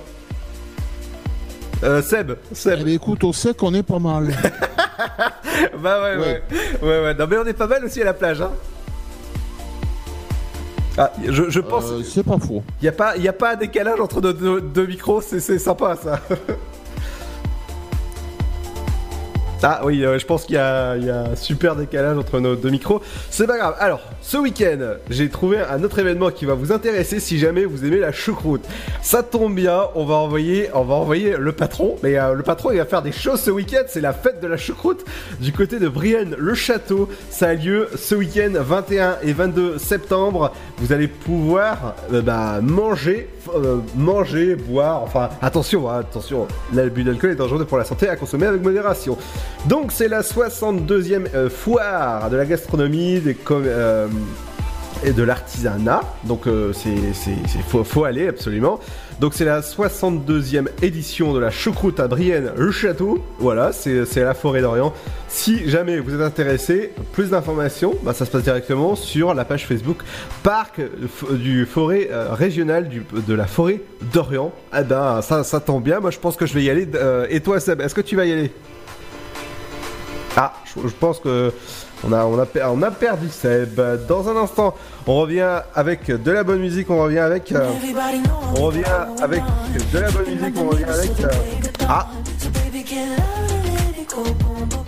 [1.83, 2.77] euh, Seb, Seb.
[2.81, 4.27] Eh bien, écoute, on sait qu'on est pas mal.
[5.79, 6.43] bah ouais, ouais,
[6.83, 8.51] ouais, ouais, Non mais on est pas mal aussi à la plage, hein
[10.95, 11.85] Ah, je, je pense...
[11.85, 12.61] Euh, c'est pas faux.
[12.83, 15.39] Il y a pas, y a pas un décalage entre nos deux, deux micros, c'est
[15.39, 16.19] c'est sympa ça.
[19.63, 22.69] Ah oui, euh, je pense qu'il y, y a un super décalage entre nos deux
[22.69, 23.01] micros.
[23.29, 23.75] C'est pas grave.
[23.79, 27.85] Alors, ce week-end, j'ai trouvé un autre événement qui va vous intéresser si jamais vous
[27.85, 28.65] aimez la choucroute.
[29.03, 31.95] Ça tombe bien, on va envoyer, on va envoyer le patron.
[32.01, 33.83] Mais euh, le patron, il va faire des choses ce week-end.
[33.87, 35.05] C'est la fête de la choucroute
[35.39, 37.07] du côté de Brienne le Château.
[37.29, 40.51] Ça a lieu ce week-end, 21 et 22 septembre.
[40.79, 45.03] Vous allez pouvoir euh, bah, manger, euh, manger, boire.
[45.03, 46.47] Enfin, attention, hein, attention.
[46.73, 49.17] L'abus d'alcool est dangereux pour la santé à consommer avec modération.
[49.67, 53.35] Donc c'est la 62e euh, foire de la gastronomie des
[55.03, 56.01] et de l'artisanat.
[56.23, 56.95] Donc euh, c'est
[57.67, 58.79] faut, faut aller absolument.
[59.19, 63.23] Donc c'est la 62e édition de la choucroute à Brienne le château.
[63.39, 64.93] Voilà, c'est la forêt d'Orient.
[65.29, 69.67] Si jamais vous êtes intéressé, plus d'informations, bah, ça se passe directement sur la page
[69.67, 69.99] Facebook
[70.43, 70.81] Parc
[71.31, 73.81] du forêt euh, régional de la forêt
[74.13, 74.51] d'Orient.
[74.77, 76.87] Eh ben ça, ça tombe bien, moi je pense que je vais y aller.
[76.95, 78.51] Euh, et toi Seb, est-ce que tu vas y aller?
[80.35, 81.53] Ah, je pense que
[82.11, 83.79] on a, perdu Seb.
[84.07, 84.75] Dans un instant,
[85.07, 87.51] on revient avec de la bonne musique, on revient avec...
[87.51, 87.69] euh,
[88.57, 88.83] on revient
[89.21, 89.43] avec
[89.93, 91.19] de la bonne musique, on revient avec...
[91.21, 91.29] euh,
[91.87, 92.07] ah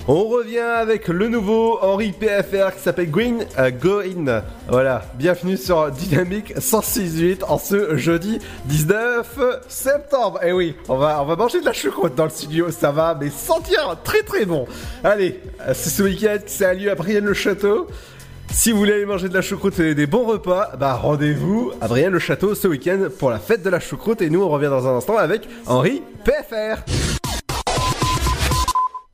[0.08, 4.02] on revient avec le nouveau Henri PFR qui s'appelle Green euh, Go.
[4.70, 10.40] Voilà, bienvenue sur Dynamique 106.8 en ce jeudi 19 septembre.
[10.44, 13.30] Et oui, on va, on manger de la choucroute dans le studio, ça va, mais
[13.30, 14.66] sentir très très bon.
[15.04, 17.88] Allez, euh, c'est ce week-end que ça a lieu à Brienne-le-Château.
[18.50, 21.88] Si vous voulez aller manger de la choucroute et des bons repas, bah rendez-vous à
[21.90, 24.22] Brienne-le-Château ce week-end pour la fête de la choucroute.
[24.22, 27.17] Et nous, on revient dans un instant avec Henri PFR.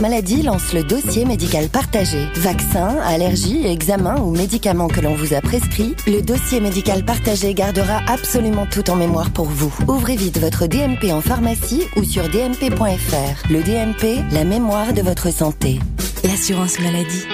[0.00, 2.26] maladie lance le dossier médical partagé.
[2.36, 8.00] Vaccins, allergies, examens ou médicaments que l'on vous a prescrits, le dossier médical partagé gardera
[8.06, 9.72] absolument tout en mémoire pour vous.
[9.88, 13.50] Ouvrez vite votre DMP en pharmacie ou sur dmp.fr.
[13.50, 15.78] Le DMP, la mémoire de votre santé.
[16.24, 17.24] L'assurance maladie.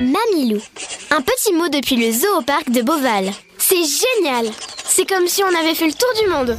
[0.00, 0.60] Mamilou.
[1.10, 3.30] Un petit mot depuis le zoo au parc de Beauval.
[3.58, 4.46] C'est génial
[4.84, 6.58] C'est comme si on avait fait le tour du monde.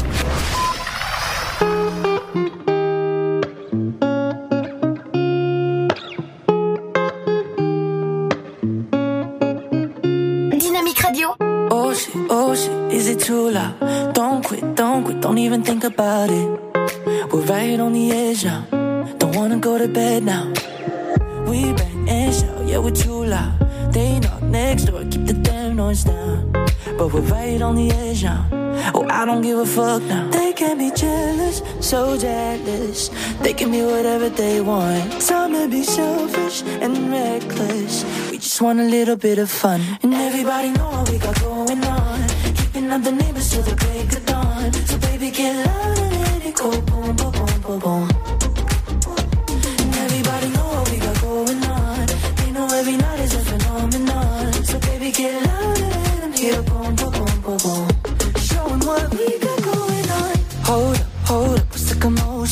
[10.93, 14.13] Oh shit, oh shit, is it too loud?
[14.13, 16.47] Don't quit, don't quit, don't even think about it.
[17.31, 18.65] We're right on the edge now.
[19.17, 20.51] Don't wanna go to bed now.
[21.47, 23.53] We bang and shout, yeah, we're too loud.
[23.93, 26.60] They knock next door, keep the damn noise down.
[27.01, 28.45] But we're right on the edge now.
[28.93, 30.29] Oh, I don't give a fuck now.
[30.29, 33.09] They can be jealous, so jealous.
[33.41, 35.19] They can be whatever they want.
[35.19, 38.05] Time to be selfish and reckless.
[38.29, 39.81] We just want a little bit of fun.
[40.03, 42.19] And everybody know what we got going on.
[42.55, 44.71] Keeping up the neighbors till the break of dawn.
[44.71, 46.69] So baby, get loud and let it go.
[46.81, 48.10] Boom, boom, boom, boom, boom.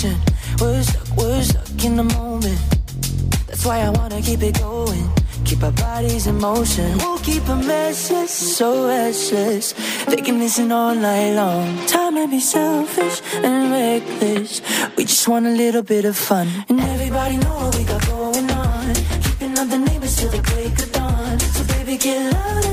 [0.01, 2.57] We're stuck, we're stuck in the moment.
[3.47, 5.11] That's why I wanna keep it going.
[5.43, 6.97] Keep our bodies in motion.
[6.99, 9.73] We'll keep them restless, so restless.
[10.05, 11.85] They can listen all night long.
[11.87, 14.61] Time to be selfish and reckless.
[14.95, 16.47] We just want a little bit of fun.
[16.69, 18.95] And everybody know what we got going on.
[19.23, 21.39] Keeping up the neighbors till the break of dawn.
[21.39, 22.68] So baby, get loud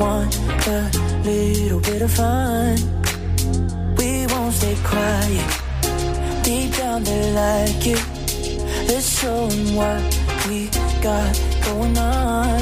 [0.00, 0.34] want
[0.66, 0.90] a
[1.24, 2.76] little bit of fun.
[3.98, 5.50] We won't stay quiet.
[6.42, 8.02] Deep down they like it.
[8.88, 10.00] Let's show 'em what
[10.48, 10.58] we
[11.02, 11.32] got
[11.66, 12.60] going on.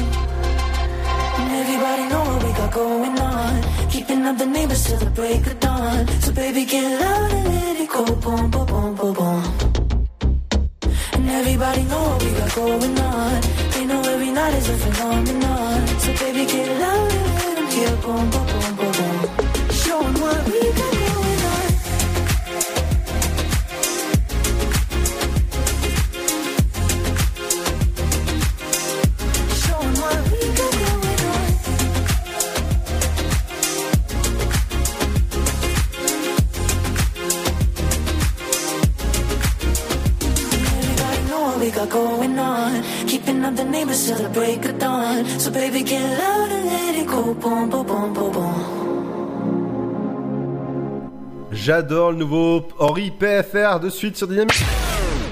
[1.39, 3.53] And everybody know what we got going on.
[3.93, 6.05] Keeping up the neighbors till the break of dawn.
[6.23, 8.03] So baby, get loud and let it go.
[8.23, 9.43] Boom, boom, boom, boom, boom.
[11.13, 13.68] And everybody know what we got going on.
[14.39, 15.85] Night is a phenomenon.
[15.99, 17.11] So baby, get loud.
[18.03, 19.69] Boom, boom, boom, boom, boom.
[19.81, 20.48] Show 'em what
[45.19, 45.39] of dawn.
[45.39, 47.33] So baby, get loud and let it go.
[47.33, 48.89] Boom, boom, boom, boom, boom.
[51.51, 54.63] J'adore le nouveau Henri PFR de suite sur Dynamique.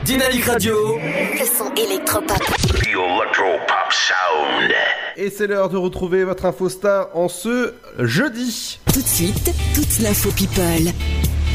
[0.03, 0.97] Dynamique Radio.
[0.97, 2.37] Le son électropop.
[2.37, 4.71] The Electro Pop Sound.
[5.15, 8.79] Et c'est l'heure de retrouver votre info star en ce jeudi.
[8.93, 10.91] Tout de suite, toute l'info people.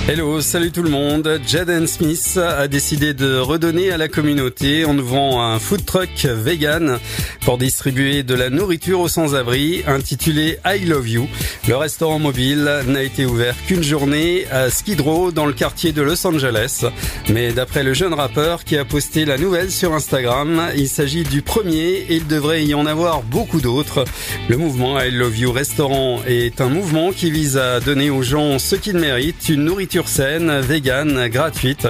[0.08, 1.40] Hello, salut tout le monde.
[1.46, 6.98] Jaden Smith a décidé de redonner à la communauté en ouvrant un food truck vegan
[7.42, 11.28] pour distribuer de la nourriture aux sans-abri intitulé I Love You.
[11.68, 16.02] Le restaurant mobile n'a été ouvert qu'une journée à Skid Row dans le quartier de
[16.02, 16.84] Los Angeles.
[17.28, 21.42] Mais d'après le jeune rappeur qui a posté la nouvelle sur Instagram, il s'agit du
[21.42, 24.04] premier et il devrait y en avoir beaucoup d'autres.
[24.48, 28.58] Le mouvement I Love You Restaurant est un mouvement qui vise à donner aux gens
[28.58, 31.86] ce qu'ils méritent, une nourriture saine, vegan, gratuite.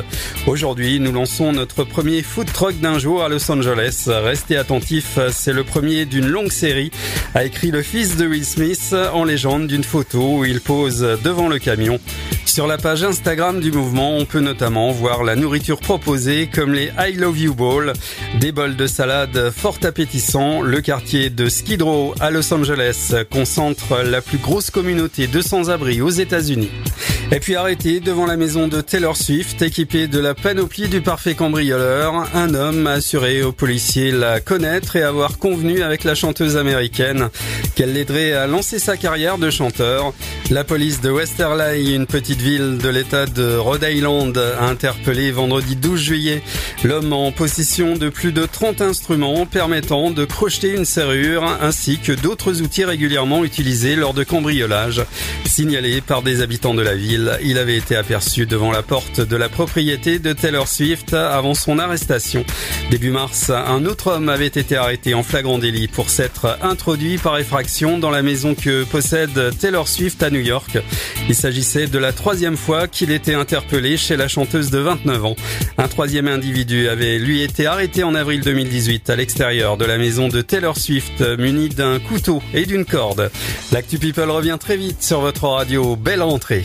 [0.49, 4.09] Aujourd'hui, nous lançons notre premier food truck d'un jour à Los Angeles.
[4.09, 6.91] Restez attentifs, c'est le premier d'une longue série,
[7.35, 11.49] a écrit le fils de Will Smith en légende d'une photo où il pose devant
[11.49, 12.01] le camion.
[12.45, 16.91] Sur la page Instagram du mouvement, on peut notamment voir la nourriture proposée comme les
[16.99, 17.93] I Love You Bowl,
[18.41, 20.61] des bols de salade fort appétissants.
[20.61, 26.03] Le quartier de Skid Row à Los Angeles concentre la plus grosse communauté de sans-abri
[26.03, 26.71] aux États-Unis.
[27.31, 27.57] Et puis
[28.01, 32.87] devant la maison de Taylor Swift, équipé de la panoplie du parfait cambrioleur, un homme
[32.87, 37.29] a assuré aux policiers la connaître et avoir convenu avec la chanteuse américaine
[37.75, 40.13] qu'elle l'aiderait à lancer sa carrière de chanteur.
[40.51, 45.77] La police de Westerly, une petite ville de l'état de Rhode Island, a interpellé vendredi
[45.77, 46.43] 12 juillet
[46.85, 52.13] l'homme en possession de plus de 30 instruments permettant de crocheter une serrure ainsi que
[52.13, 55.03] d'autres outils régulièrement utilisés lors de cambriolages.
[55.45, 59.35] Signalé par des habitants de la ville, il avait été aperçu devant la porte de
[59.35, 62.45] la propriété de Taylor Swift avant son arrestation.
[62.93, 67.39] Début mars, un autre homme avait été arrêté en flagrant délit pour s'être introduit par
[67.39, 70.79] effraction dans la maison que possède Taylor Swift à New York.
[71.29, 75.37] Il s'agissait de la troisième fois qu'il était interpellé chez la chanteuse de 29 ans.
[75.77, 80.29] Un troisième individu avait lui été arrêté en avril 2018 à l'extérieur de la maison
[80.29, 83.33] de Taylor Swift muni d'un couteau et d'une corde.
[83.73, 85.97] L'actu People revient très vite sur votre radio.
[85.97, 86.65] Belle rentrée.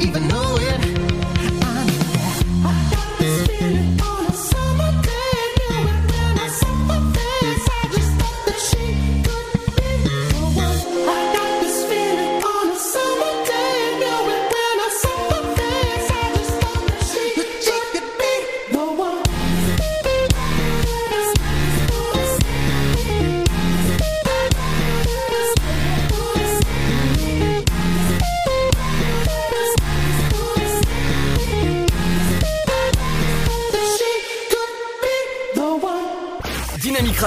[0.00, 0.49] even know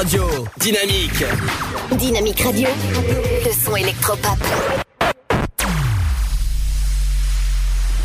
[0.03, 0.27] Radio.
[0.57, 1.23] Dynamique.
[1.91, 2.67] Dynamique Radio,
[3.45, 4.37] le son électropop.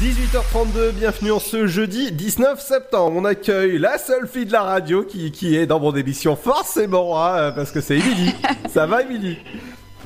[0.00, 3.16] 18h32, bienvenue en ce jeudi 19 septembre.
[3.16, 7.20] On accueille la seule fille de la radio qui, qui est dans mon émission, forcément,
[7.20, 8.32] hein, parce que c'est Émilie.
[8.72, 9.38] Ça va, Émilie?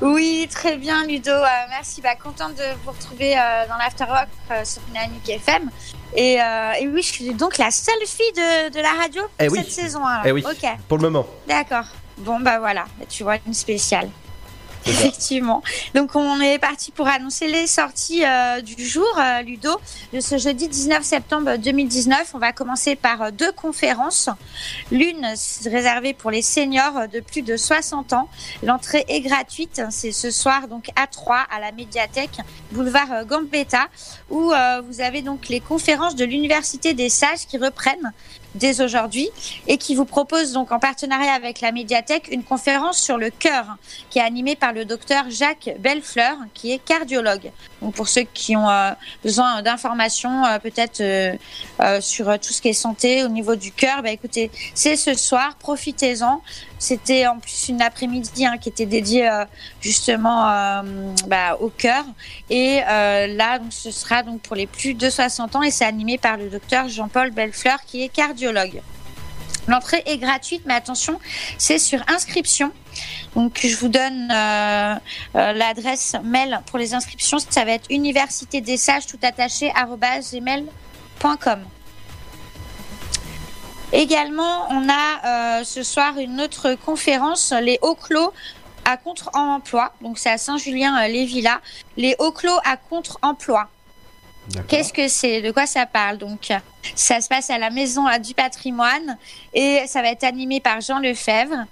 [0.02, 1.30] Oui, très bien, Ludo.
[1.30, 2.00] Euh, merci.
[2.02, 5.70] Bah, contente de vous retrouver euh, dans l'Afterwork euh, sur Dynamique FM.
[6.14, 9.46] Et, euh, et oui, je suis donc la seule fille de, de la radio Eh
[9.46, 9.62] pour oui.
[9.64, 10.04] cette saison.
[10.04, 10.22] alors.
[10.26, 10.68] Eh oui, Ok.
[10.88, 11.26] pour le moment.
[11.46, 11.84] D'accord.
[12.18, 14.10] Bon, bah voilà, tu vois, une spéciale.
[14.86, 15.62] Effectivement.
[15.94, 19.70] Donc on est parti pour annoncer les sorties euh, du jour, euh, Ludo,
[20.12, 22.32] de ce jeudi 19 septembre 2019.
[22.34, 24.28] On va commencer par euh, deux conférences.
[24.90, 25.26] L'une
[25.66, 28.28] réservée pour les seniors de plus de 60 ans.
[28.62, 29.82] L'entrée est gratuite.
[29.90, 32.38] C'est ce soir donc à 3 à la médiathèque
[32.72, 33.88] boulevard Gambetta
[34.30, 34.52] où
[34.86, 38.12] vous avez donc les conférences de l'Université des Sages qui reprennent
[38.54, 39.30] dès aujourd'hui
[39.66, 43.76] et qui vous propose donc en partenariat avec la médiathèque une conférence sur le cœur
[44.10, 47.50] qui est animée par le docteur Jacques Bellefleur qui est cardiologue.
[47.80, 48.90] Donc pour ceux qui ont euh,
[49.22, 54.02] besoin d'informations euh, peut-être euh, sur tout ce qui est santé au niveau du cœur,
[54.02, 56.42] bah écoutez, c'est ce soir, profitez-en.
[56.78, 59.30] C'était en plus une après-midi hein, qui était dédiée
[59.80, 60.82] justement
[61.28, 62.04] bah, au cœur
[62.50, 66.18] et là donc ce sera donc pour les plus de 60 ans et c'est animé
[66.18, 68.41] par le docteur Jean-Paul Bellefleur qui est cardiologue.
[69.68, 71.20] L'entrée est gratuite, mais attention,
[71.56, 72.72] c'est sur inscription.
[73.34, 74.94] Donc, je vous donne euh,
[75.36, 77.38] euh, l'adresse mail pour les inscriptions.
[77.38, 81.64] Ça va être université des sages tout attaché gmail.com.
[83.92, 88.32] Également, on a euh, ce soir une autre conférence, les hauts clos
[88.84, 89.92] à contre-emploi.
[90.00, 91.60] Donc, c'est à Saint-Julien-les-Villas.
[91.96, 93.68] Les hauts clos à contre-emploi.
[94.68, 95.40] Qu'est-ce que c'est?
[95.40, 96.18] De quoi ça parle?
[96.18, 96.52] Donc,
[96.94, 99.16] ça se passe à la Maison du Patrimoine
[99.54, 101.66] et ça va être animé par Jean Lefebvre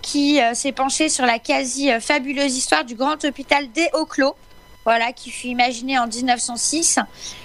[0.00, 4.34] qui euh, s'est penché sur la quasi fabuleuse histoire du grand hôpital des Hauts-Clos.
[4.84, 6.98] Voilà, qui fut imaginé en 1906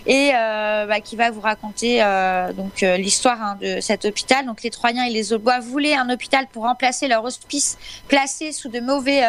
[0.07, 4.45] et euh, bah, qui va vous raconter euh, donc euh, l'histoire hein, de cet hôpital.
[4.45, 7.77] Donc les Troyens et les Aubois voulaient un hôpital pour remplacer leur hospice
[8.07, 9.21] placé sous de mauvais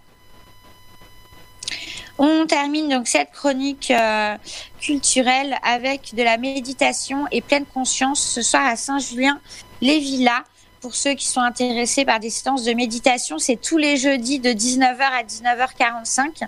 [2.20, 4.36] On termine donc cette chronique euh,
[4.80, 10.42] culturelle avec de la méditation et pleine conscience ce soir à Saint-Julien-les-Villas.
[10.80, 14.50] Pour ceux qui sont intéressés par des séances de méditation, c'est tous les jeudis de
[14.50, 16.44] 19h à 19h45.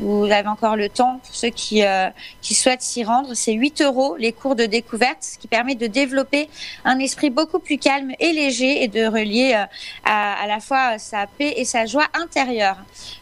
[0.00, 2.08] Vous avez encore le temps pour ceux qui, euh,
[2.42, 3.34] qui souhaitent s'y rendre.
[3.34, 6.48] C'est 8 euros les cours de découverte, ce qui permet de développer
[6.84, 9.64] un esprit beaucoup plus calme et léger et de relier euh,
[10.04, 12.76] à, à la fois sa paix et sa joie intérieure.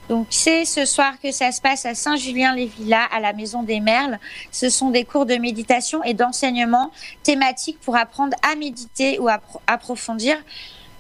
[0.09, 4.19] Donc c'est ce soir que ça se passe à Saint-Julien-les-Villas, à la Maison des Merles.
[4.51, 6.91] Ce sont des cours de méditation et d'enseignement
[7.23, 10.37] thématiques pour apprendre à méditer ou à appro- approfondir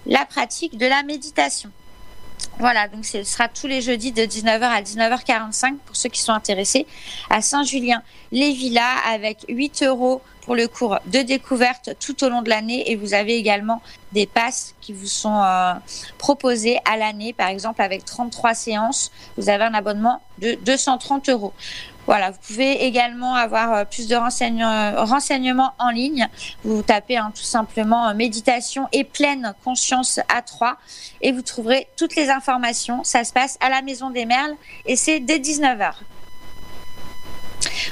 [0.06, 1.70] la pratique de la méditation.
[2.58, 6.32] Voilà, donc ce sera tous les jeudis de 19h à 19h45 pour ceux qui sont
[6.32, 6.86] intéressés
[7.30, 12.90] à Saint-Julien-les-Villas avec 8 euros pour le cours de découverte tout au long de l'année
[12.90, 13.80] et vous avez également
[14.12, 15.72] des passes qui vous sont euh,
[16.18, 21.52] proposées à l'année, par exemple avec 33 séances, vous avez un abonnement de 230 euros.
[22.06, 26.28] Voilà, vous pouvez également avoir euh, plus de euh, renseignements en ligne.
[26.64, 30.76] Vous tapez hein, tout simplement euh, méditation et pleine conscience à 3
[31.20, 33.04] et vous trouverez toutes les informations.
[33.04, 34.54] Ça se passe à la Maison des Merles
[34.86, 35.92] et c'est dès 19h.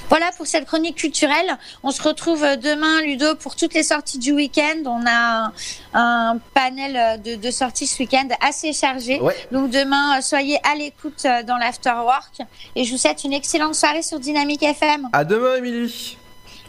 [0.09, 1.59] Voilà pour cette chronique culturelle.
[1.83, 4.83] On se retrouve demain, Ludo, pour toutes les sorties du week-end.
[4.87, 5.53] On a un,
[5.95, 9.21] un panel de, de, sorties ce week-end assez chargé.
[9.21, 9.35] Ouais.
[9.53, 12.41] Donc demain, soyez à l'écoute dans l'Afterwork.
[12.77, 15.09] Et je vous souhaite une excellente soirée sur Dynamique FM.
[15.13, 16.17] À demain, Émilie.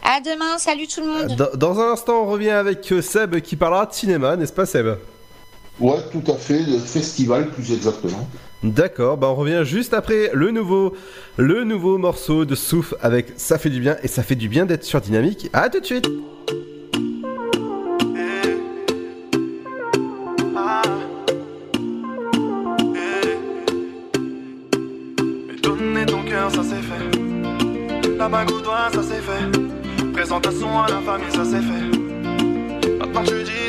[0.04, 1.36] À demain, salut tout le monde.
[1.36, 4.96] Dans, dans un instant, on revient avec Seb qui parlera de cinéma, n'est-ce pas, Seb?
[5.80, 8.28] Ouais, tout à fait, le festival plus exactement.
[8.62, 10.94] D'accord, bah on revient juste après le nouveau,
[11.36, 14.66] le nouveau morceau de Souf avec Ça fait du bien et ça fait du bien
[14.66, 15.50] d'être sur Dynamique.
[15.52, 16.08] À tout de suite.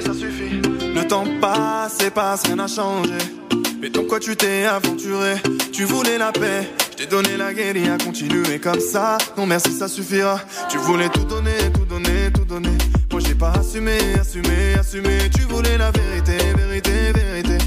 [0.03, 0.62] Ça suffit.
[1.13, 3.13] Temps passe et passe, rien n'a changé.
[3.79, 5.35] Mais donc quoi tu t'es aventuré?
[5.71, 9.19] Tu voulais la paix, je t'ai donné la à continuer comme ça.
[9.37, 10.39] Non merci, ça suffira.
[10.69, 12.75] Tu voulais tout donner, tout donner, tout donner.
[13.11, 15.29] Moi j'ai pas assumé, assumé, assumé.
[15.31, 17.57] Tu voulais la vérité, vérité, vérité.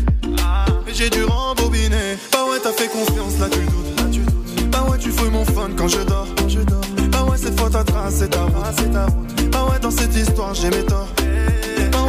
[0.84, 2.18] Mais j'ai dû rembobiner.
[2.32, 4.70] Bah ouais, t'as fait confiance, là tu doutes, là tu doutes.
[4.72, 6.80] Bah ouais, tu fouilles mon fun quand je dors, quand je dors.
[7.12, 9.50] Bah ouais, cette fois ta trace, c'est ta voix, c'est ta route.
[9.52, 11.06] Bah ouais, dans cette histoire, j'ai mes torts.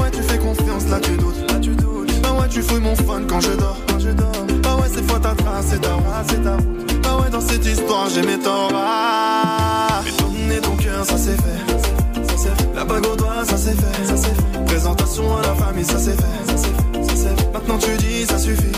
[0.01, 2.21] Ouais, tu fais confiance, là tu doutes, là tu doutes.
[2.21, 4.31] Bah ouais, tu fouilles mon fun quand je dors, quand je dors.
[4.63, 7.01] Bah ouais, cette fois ta trace, c'est ta voix, c'est ta route.
[7.03, 8.71] Bah ouais, dans cette histoire, j'ai mes torts.
[8.73, 12.37] Ah, mais donner ton cœur, ça c'est fait.
[12.37, 12.75] Ça fait.
[12.75, 14.05] La bague au doigt, ça c'est fait.
[14.05, 14.65] Ça fait.
[14.65, 16.47] Présentation à la famille, ça c'est fait.
[16.47, 17.03] Ça fait.
[17.03, 17.53] Ça fait.
[17.53, 18.71] Maintenant tu dis, ça suffit.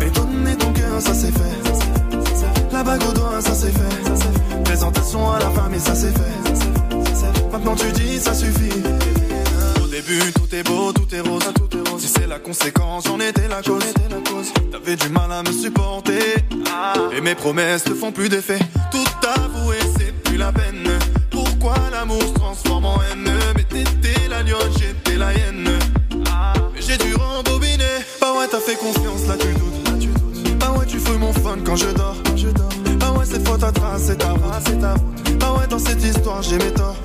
[0.00, 1.74] Mais donner ton cœur, ça c'est fait.
[2.34, 2.46] Ça.
[2.72, 4.62] La bague au doigt, ça c'est fait.
[4.64, 5.80] Présentation à la famille.
[5.80, 7.50] Ça c'est fait.
[7.52, 8.82] Maintenant tu dis, ça suffit.
[9.94, 11.44] Début, tout est beau, tout est rose.
[11.54, 12.02] Tout est rose.
[12.02, 13.84] Si c'est la conséquence, j'en étais la cause.
[14.72, 16.34] T'avais du mal à me supporter.
[17.16, 18.58] Et mes promesses ne font plus d'effet.
[18.90, 20.98] Tout avouer, c'est plus la peine.
[21.30, 23.30] Pourquoi l'amour se transforme en haine?
[23.54, 25.78] Mais t'étais la lionne, j'étais la hyène.
[26.74, 27.84] Mais j'ai dû rembobiner.
[28.20, 29.86] Bah ouais, t'as fait confiance, là tu doutes.
[29.86, 30.08] Là, tu.
[30.54, 32.16] Bah ouais, tu fouilles mon fun quand je dors.
[32.24, 32.83] Quand je dors.
[33.24, 35.38] Bah ouais, cette fois ta trace, c'est ta voix, c'est ta route.
[35.38, 36.96] Bah ouais, dans cette histoire, j'ai mes torts.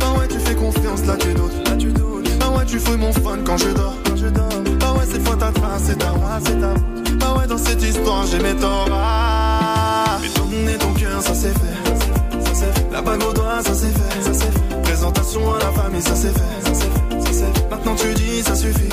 [0.00, 1.68] Bah ouais, tu fais confiance, là tu doutes.
[1.68, 2.30] Là tu doutes.
[2.38, 3.94] Bah ouais, tu fouilles mon fun quand je dors.
[4.06, 4.48] Quand je dors.
[4.80, 7.18] Bah ouais, cette fois ta trace, c'est ta voix, c'est ta route.
[7.18, 8.88] Bah ouais, dans cette histoire, j'ai mes torts.
[8.90, 11.98] Ah, mais donner ton cœur, ça c'est fait.
[12.44, 12.86] Ça c'est fait.
[12.90, 14.22] La bague au doigt, ça c'est fait.
[14.22, 14.82] Ça c'est fait.
[14.82, 16.64] Présentation à la famille, ça c'est fait.
[16.64, 17.70] Ça c'est c'est.
[17.70, 18.88] Maintenant tu dis, ça suffit.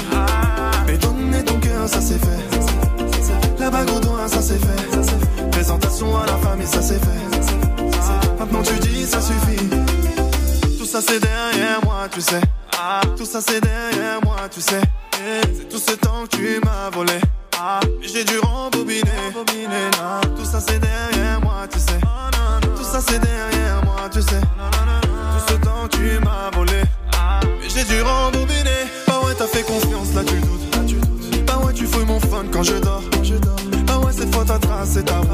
[0.85, 2.41] Mais donner ton cœur, ça c'est fait.
[2.51, 3.23] Ça c'est.
[3.23, 3.59] Ça c'est.
[3.59, 4.91] La bague au doigt, ça c'est fait.
[4.91, 5.30] Ça c'est fait.
[5.83, 8.39] À la famille, ça c'est fait.
[8.39, 9.69] Maintenant tu dis, ça suffit.
[10.77, 12.41] Tout ça c'est derrière moi, tu sais.
[13.15, 14.81] Tout ça c'est derrière moi, tu sais.
[15.13, 17.19] C'est tout ce temps que tu m'as volé.
[18.01, 19.03] J'ai dû rembobiner.
[20.35, 21.99] Tout ça c'est derrière moi, tu sais.
[22.75, 24.41] Tout ça c'est derrière moi, tu sais.
[24.41, 26.81] Tout ce temps que tu m'as volé.
[27.43, 28.87] Mais j'ai dû rembobiner.
[29.07, 31.45] Bah ouais, t'as fait confiance, là tu doutes.
[31.45, 32.45] Bah ouais, tu fouilles mon fun.
[32.51, 33.03] Quand je dors.
[34.31, 35.29] Fois ta trace, c'est ta route.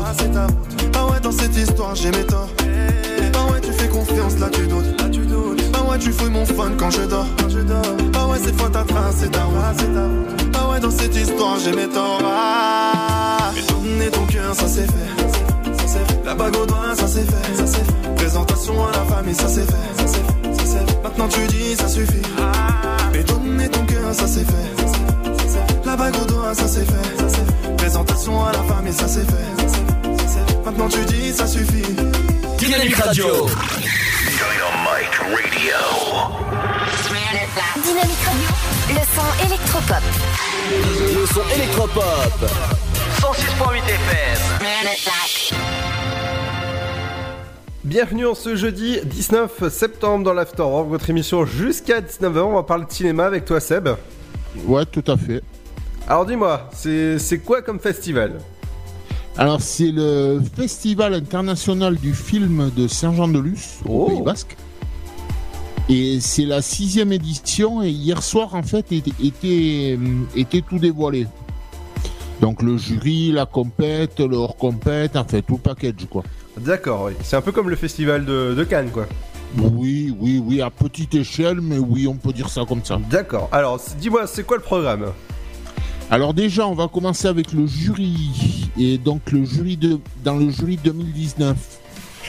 [0.91, 2.49] Bah ouais, dans cette histoire, j'ai mes torts.
[3.33, 4.85] Bah ouais, tu fais confiance, là tu doutes.
[5.71, 7.25] Bah ouais, tu fouilles mon fun quand je dors.
[8.11, 9.55] Bah ouais, cette fois ta trace, c'est ta route.
[10.51, 12.21] Bah ouais, dans cette histoire, j'ai mes torts.
[12.23, 15.11] Ah, mais donner ton cœur, ça c'est fait.
[16.25, 18.15] La bague au doigt, ça c'est fait.
[18.15, 20.23] Présentation à la famille, ça c'est fait.
[21.03, 22.21] Maintenant tu dis, ça suffit.
[23.13, 24.13] Mais donner ton cœur.
[24.13, 25.85] Ça c'est fait.
[25.85, 27.56] La bague au doigt, ça c'est fait.
[28.07, 30.65] Présentation à la famille, ça c'est fait.
[30.65, 31.95] Maintenant tu dis, ça suffit.
[32.57, 33.25] Dynamique Radio.
[33.25, 33.57] Dynamite
[35.23, 35.75] Radio.
[37.83, 38.53] Dynamique Radio,
[38.89, 40.03] le son électropop.
[41.19, 42.37] Le son électropop.
[43.19, 44.41] 106.8 FM.
[47.83, 52.39] Bienvenue en ce jeudi 19 septembre dans l'Afterwork, votre émission jusqu'à 19h.
[52.39, 53.89] On va parler de cinéma avec toi, Seb.
[54.65, 55.41] Ouais, tout à fait.
[56.07, 58.39] Alors dis-moi, c'est quoi comme festival?
[59.37, 64.07] Alors, c'est le Festival international du film de Saint-Jean-de-Luz, au Oh.
[64.07, 64.57] Pays Basque.
[65.89, 69.99] Et c'est la sixième édition, et hier soir, en fait, était, était,
[70.35, 71.27] était tout dévoilé.
[72.41, 76.23] Donc, le jury, la compète, le hors-compète, enfin, tout le package, quoi.
[76.57, 77.13] D'accord, oui.
[77.21, 79.05] C'est un peu comme le festival de, de Cannes, quoi.
[79.57, 82.99] Oui, oui, oui, à petite échelle, mais oui, on peut dire ça comme ça.
[83.09, 83.49] D'accord.
[83.51, 85.11] Alors, dis-moi, c'est quoi le programme?
[86.09, 88.69] Alors déjà, on va commencer avec le jury.
[88.79, 91.55] Et donc le jury de dans le jury 2019,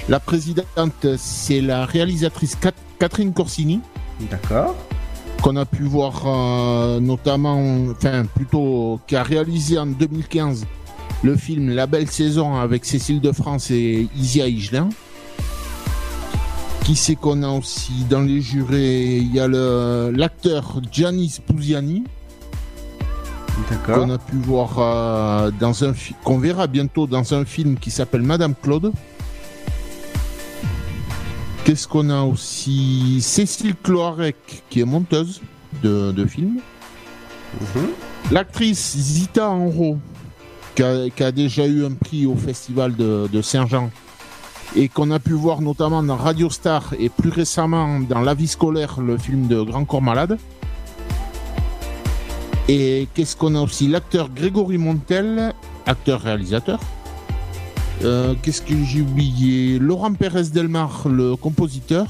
[0.09, 3.81] la présidente c'est la réalisatrice Cat- Catherine Corsini.
[4.31, 4.75] D'accord.
[5.43, 10.67] Qu'on a pu voir euh, notamment, enfin plutôt, qui a réalisé en 2015
[11.23, 14.89] le film La Belle Saison avec Cécile de France et Isia Higelin.
[16.85, 19.19] Qui c'est qu'on a aussi dans les jurés?
[19.19, 19.47] Il y a
[20.11, 22.03] l'acteur Giannis Puziani.
[23.85, 25.93] Qu'on a pu voir euh, dans un
[26.25, 28.93] qu'on verra bientôt dans un film qui s'appelle Madame Claude.
[31.65, 33.21] Qu'est-ce qu'on a aussi?
[33.21, 35.41] Cécile Cloarec, qui est monteuse
[35.83, 36.61] de, de films.
[38.31, 39.99] L'actrice Zita Enro,
[40.75, 43.91] qui a, qui a déjà eu un prix au festival de, de Saint-Jean
[44.77, 48.49] et qu'on a pu voir notamment dans Radio Star et plus récemment dans La vie
[48.49, 50.39] scolaire, le film de Grand Corps Malade.
[52.69, 53.89] Et qu'est-ce qu'on a aussi?
[53.89, 55.55] L'acteur Grégory Montel,
[55.87, 56.79] acteur-réalisateur.
[58.05, 59.79] Euh, qu'est-ce que j'ai oublié?
[59.79, 62.07] Laurent Pérez Delmar, le compositeur.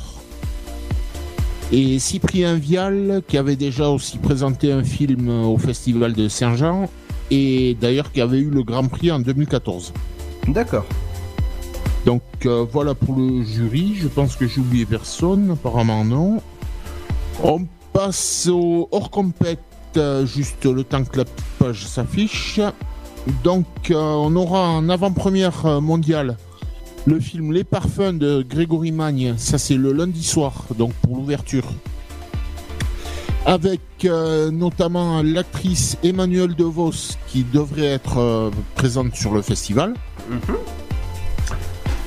[1.71, 6.89] Et Cyprien Vial, qui avait déjà aussi présenté un film au Festival de Saint-Jean,
[7.31, 9.93] et d'ailleurs qui avait eu le Grand Prix en 2014.
[10.49, 10.87] D'accord.
[12.05, 13.95] Donc euh, voilà pour le jury.
[13.97, 15.51] Je pense que j'ai oublié personne.
[15.53, 16.41] Apparemment non.
[17.43, 19.61] On passe au hors compète,
[20.27, 22.61] juste le temps que la petite page s'affiche.
[23.45, 26.37] Donc euh, on aura en avant-première euh, mondiale
[27.07, 29.35] le film Les Parfums de Grégory Magne.
[29.37, 31.65] Ça c'est le lundi soir, donc pour l'ouverture.
[33.47, 39.95] Avec euh, notamment l'actrice Emmanuelle DeVos qui devrait être euh, présente sur le festival.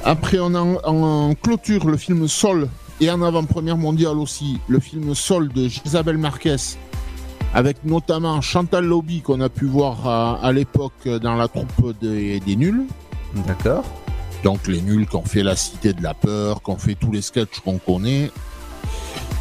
[0.03, 2.67] Après, on a en, en clôture le film Sol
[2.99, 6.57] et en avant-première mondiale aussi le film Sol de Isabelle Marquez
[7.53, 12.39] avec notamment Chantal Lobby qu'on a pu voir à, à l'époque dans la troupe des,
[12.39, 12.83] des nuls.
[13.47, 13.83] D'accord.
[14.43, 17.11] Donc les nuls qui ont fait La Cité de la Peur, qui ont fait tous
[17.11, 18.31] les sketchs qu'on connaît.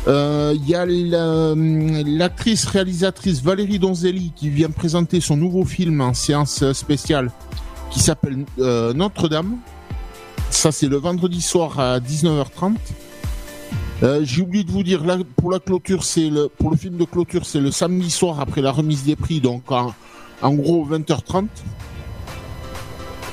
[0.09, 6.01] Euh, Il y a la- l'actrice réalisatrice Valérie Donzelli qui vient présenter son nouveau film
[6.01, 7.31] en séance spéciale
[7.91, 9.57] qui s'appelle euh, Notre-Dame.
[10.51, 12.75] Ça, c'est le vendredi soir à 19h30.
[14.03, 16.97] Euh, J'ai oublié de vous dire, là, pour la clôture, c'est le, pour le film
[16.97, 19.93] de clôture, c'est le samedi soir après la remise des prix, donc en,
[20.43, 21.47] en gros 20h30.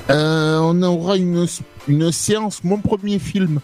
[0.10, 1.46] Euh, on aura une,
[1.88, 3.60] une séance, mon premier film,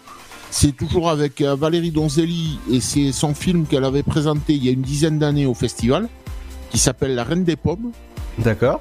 [0.50, 4.68] c'est toujours avec euh, Valérie Donzelli et c'est son film qu'elle avait présenté il y
[4.68, 6.08] a une dizaine d'années au festival,
[6.70, 7.92] qui s'appelle La Reine des Pommes.
[8.38, 8.80] D'accord.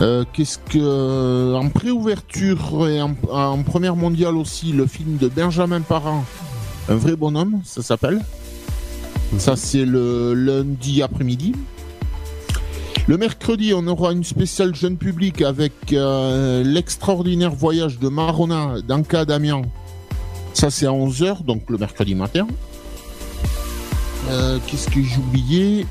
[0.00, 5.80] Euh, Qu'est-ce que en préouverture et en, en première mondiale aussi le film de Benjamin
[5.80, 6.24] Parent,
[6.88, 8.20] un vrai bonhomme, ça s'appelle.
[9.38, 11.54] Ça c'est le lundi après-midi.
[13.06, 19.24] Le mercredi, on aura une spéciale jeune public avec euh, l'extraordinaire voyage de Marona d'Anka
[19.24, 19.62] Damian.
[20.54, 22.46] Ça c'est à 11h, donc le mercredi matin.
[24.30, 25.86] Euh, Qu'est-ce que j'ai oublié?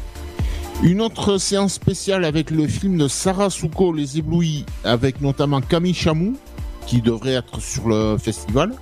[0.84, 5.96] Une autre séance spéciale avec le film de Sarah Souko, Les Éblouis, avec notamment Camille
[5.96, 6.38] Chamou,
[6.86, 8.74] qui devrait être sur le festival.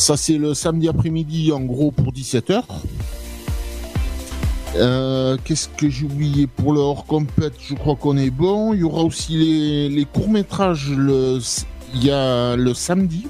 [0.00, 2.62] Ça, c'est le samedi après-midi, en gros, pour 17h.
[4.76, 7.52] Euh, Qu'est-ce que j'ai oublié pour le hors compète?
[7.60, 8.72] Je crois qu'on est bon.
[8.72, 9.36] Il y aura aussi
[9.90, 10.88] les, courts-métrages.
[10.88, 11.38] Le,
[11.94, 13.26] il y a le samedi,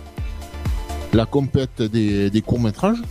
[1.13, 3.03] la compète des, des courts-métrages.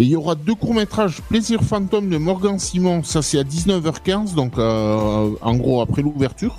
[0.00, 4.34] Et il y aura deux courts-métrages Plaisir fantôme de Morgan Simon, ça c'est à 19h15,
[4.34, 6.56] donc euh, en gros après l'ouverture.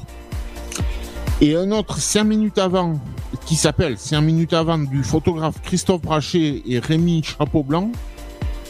[1.41, 2.99] Et un autre 5 minutes avant,
[3.45, 7.91] qui s'appelle 5 minutes avant du photographe Christophe Brachet et Rémi Chapeau Blanc.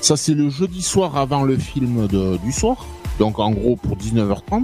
[0.02, 2.86] Ça c'est le jeudi soir avant le film de- du soir,
[3.20, 4.64] donc en gros pour 19h30.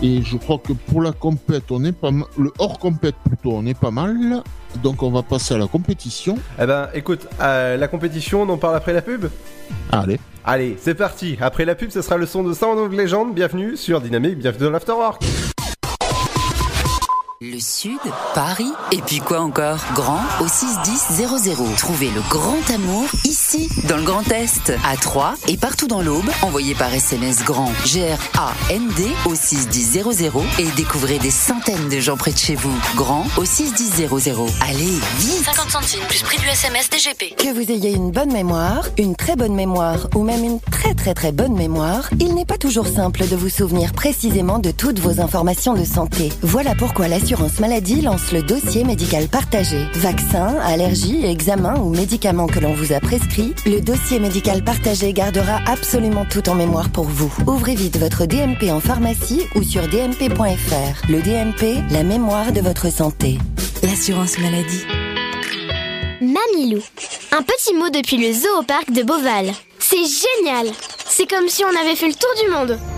[0.00, 3.50] Et je crois que pour la compète, on est pas mal, le hors compète plutôt,
[3.52, 4.42] on est pas mal.
[4.82, 6.38] Donc on va passer à la compétition.
[6.60, 9.26] Eh ben, écoute, euh, la compétition, on en parle après la pub?
[9.90, 10.20] Allez.
[10.44, 11.36] Allez, c'est parti.
[11.40, 13.34] Après la pub, ce sera le son de Sound of Legend.
[13.34, 15.24] Bienvenue sur Dynamique, bienvenue dans l'Afterwork.
[17.40, 18.00] Le Sud,
[18.34, 19.78] Paris, et puis quoi encore?
[19.94, 21.76] Grand au 61000.
[21.76, 23.37] Trouvez le grand amour ici,
[23.88, 26.28] dans le Grand Est, à Troyes et partout dans l'Aube.
[26.42, 30.04] Envoyez par SMS grand G-R-A-N-D au 61000
[30.58, 32.74] et découvrez des centaines de gens près de chez vous.
[32.94, 34.08] Grand au 61000.
[34.60, 37.36] Allez, vite 50 centimes plus prix du SMS DGP.
[37.36, 41.14] Que vous ayez une bonne mémoire, une très bonne mémoire ou même une très très
[41.14, 45.20] très bonne mémoire, il n'est pas toujours simple de vous souvenir précisément de toutes vos
[45.20, 46.30] informations de santé.
[46.42, 49.86] Voilà pourquoi l'assurance maladie lance le dossier médical partagé.
[49.94, 55.60] Vaccins, allergies, examens ou médicaments que l'on vous a prescrits, le dossier médical partagé gardera
[55.66, 57.32] absolument tout en mémoire pour vous.
[57.46, 61.08] Ouvrez vite votre DMP en pharmacie ou sur dmp.fr.
[61.08, 63.38] Le DMP, la mémoire de votre santé.
[63.82, 64.84] L'assurance maladie.
[66.20, 66.82] Mamilou.
[67.30, 68.62] Un petit mot depuis le zoo
[68.92, 69.52] de Beauval.
[69.78, 70.66] C'est génial
[71.08, 72.97] C'est comme si on avait fait le tour du monde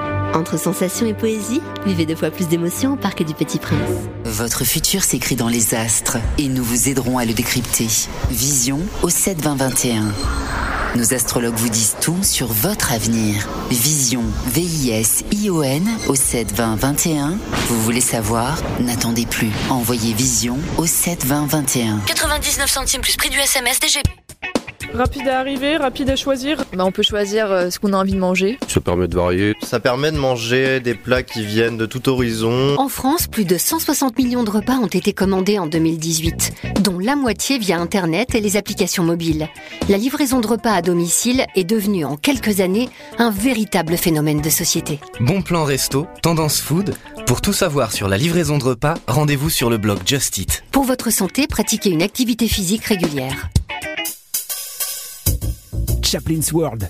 [0.33, 3.79] Entre sensations et poésie, vivez deux fois plus d'émotions au Parc du Petit Prince.
[4.23, 7.87] Votre futur s'écrit dans les astres et nous vous aiderons à le décrypter.
[8.29, 10.03] Vision au 7 20 21.
[10.95, 13.47] Nos astrologues vous disent tout sur votre avenir.
[13.69, 17.37] Vision, V-I-S-I-O-N au 7 20 21.
[17.67, 18.57] Vous voulez savoir?
[18.79, 19.51] N'attendez plus.
[19.69, 21.99] Envoyez Vision au 7 20 21.
[22.07, 24.07] 99 centimes plus prix du SMS DGP.
[24.93, 26.57] Rapide à arriver, rapide à choisir.
[26.73, 28.59] Bah, on peut choisir euh, ce qu'on a envie de manger.
[28.67, 29.55] Ça permet de varier.
[29.61, 32.75] Ça permet de manger des plats qui viennent de tout horizon.
[32.77, 37.15] En France, plus de 160 millions de repas ont été commandés en 2018, dont la
[37.15, 39.49] moitié via Internet et les applications mobiles.
[39.89, 44.49] La livraison de repas à domicile est devenue en quelques années un véritable phénomène de
[44.49, 44.99] société.
[45.19, 46.93] Bon plan resto, tendance food.
[47.25, 50.63] Pour tout savoir sur la livraison de repas, rendez-vous sur le blog Just Eat.
[50.71, 53.49] Pour votre santé, pratiquez une activité physique régulière.
[56.03, 56.89] Chaplin's World.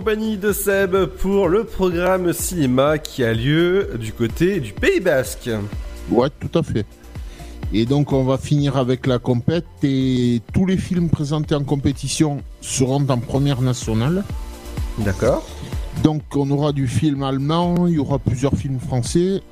[0.00, 5.50] Compagnie de Seb pour le programme cinéma qui a lieu du côté du Pays Basque.
[6.10, 6.86] Ouais, tout à fait.
[7.74, 12.42] Et donc on va finir avec la compète et tous les films présentés en compétition
[12.62, 14.24] seront en première nationale.
[15.00, 15.46] D'accord.
[16.02, 19.42] Donc on aura du film allemand, il y aura plusieurs films français.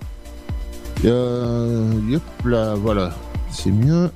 [1.04, 3.14] Euh, yep, là, voilà,
[3.50, 4.10] c'est mieux.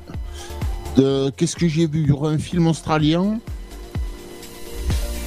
[0.98, 2.00] Euh, Qu'est-ce que j'ai vu?
[2.00, 3.38] Il y aura un film australien.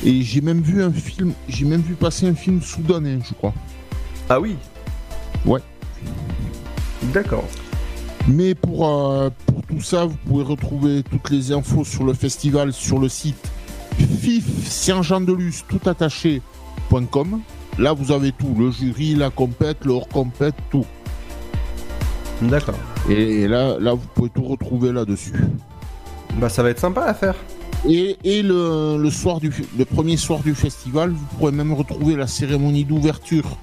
[0.05, 3.53] Et j'ai même vu un film, j'ai même vu passer un film soudanais, je crois.
[4.29, 4.55] Ah oui?
[5.45, 5.61] Ouais.
[7.11, 7.45] D'accord.
[8.27, 12.71] Mais pour, euh, pour tout ça, vous pouvez retrouver toutes les infos sur le festival
[12.71, 13.49] sur le site
[14.21, 17.41] fif Saint-Jean-de-Luz tout attaché.com.
[17.79, 20.85] Là, vous avez tout le jury, la compète, le hors-compète, tout.
[22.43, 22.75] D'accord.
[23.09, 25.33] Et là, là, vous pouvez tout retrouver là-dessus.
[26.35, 27.35] Bah, ça va être sympa à faire.
[27.87, 32.15] Et, et le, le soir du, le premier soir du festival, vous pourrez même retrouver
[32.15, 33.57] la cérémonie d'ouverture.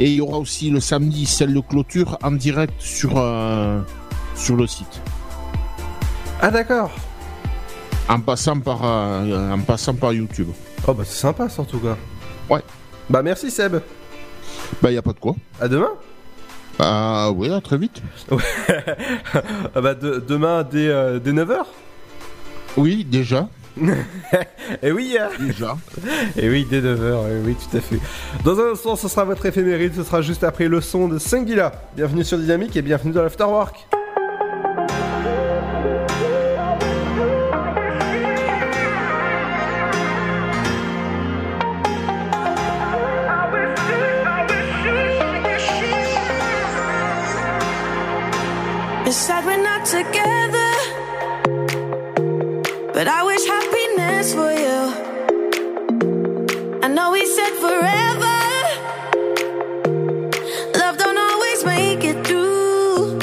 [0.00, 3.80] Et il y aura aussi le samedi celle de clôture en direct sur, euh,
[4.34, 5.00] sur le site.
[6.40, 6.90] Ah, d'accord.
[8.08, 10.48] En passant par, euh, en passant par YouTube.
[10.86, 11.96] Oh, bah, c'est sympa, ça, en tout cas.
[12.48, 12.60] Ouais.
[13.10, 13.76] Bah, merci, Seb.
[14.82, 15.34] Bah, y a pas de quoi.
[15.60, 15.90] À demain
[16.78, 18.02] Ah, oui, à très vite.
[18.30, 18.38] Ouais.
[19.74, 21.56] ah bah, de- demain, dès, euh, dès 9h
[22.76, 23.48] Oui, déjà.
[24.82, 25.28] Et oui, hein.
[25.38, 25.76] Déjà.
[26.36, 27.98] Et oui, dès 9h, oui, tout à fait.
[28.44, 31.72] Dans un instant, ce sera votre éphéméride, ce sera juste après le son de Singila.
[31.94, 33.86] Bienvenue sur Dynamique et bienvenue dans l'Afterwork.
[52.96, 54.80] But I wish happiness for you.
[56.82, 58.38] I know we said forever.
[60.80, 63.20] Love don't always make it through.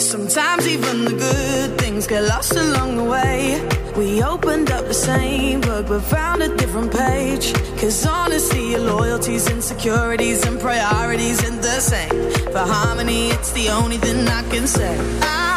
[0.00, 3.62] Sometimes even the good things get lost along the way.
[3.96, 7.52] We opened up the same book but found a different page.
[7.80, 12.32] Cause honestly, your loyalties, insecurities, and priorities ain't the same.
[12.50, 14.98] For harmony, it's the only thing I can say.
[15.22, 15.55] I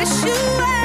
[0.00, 0.79] wish you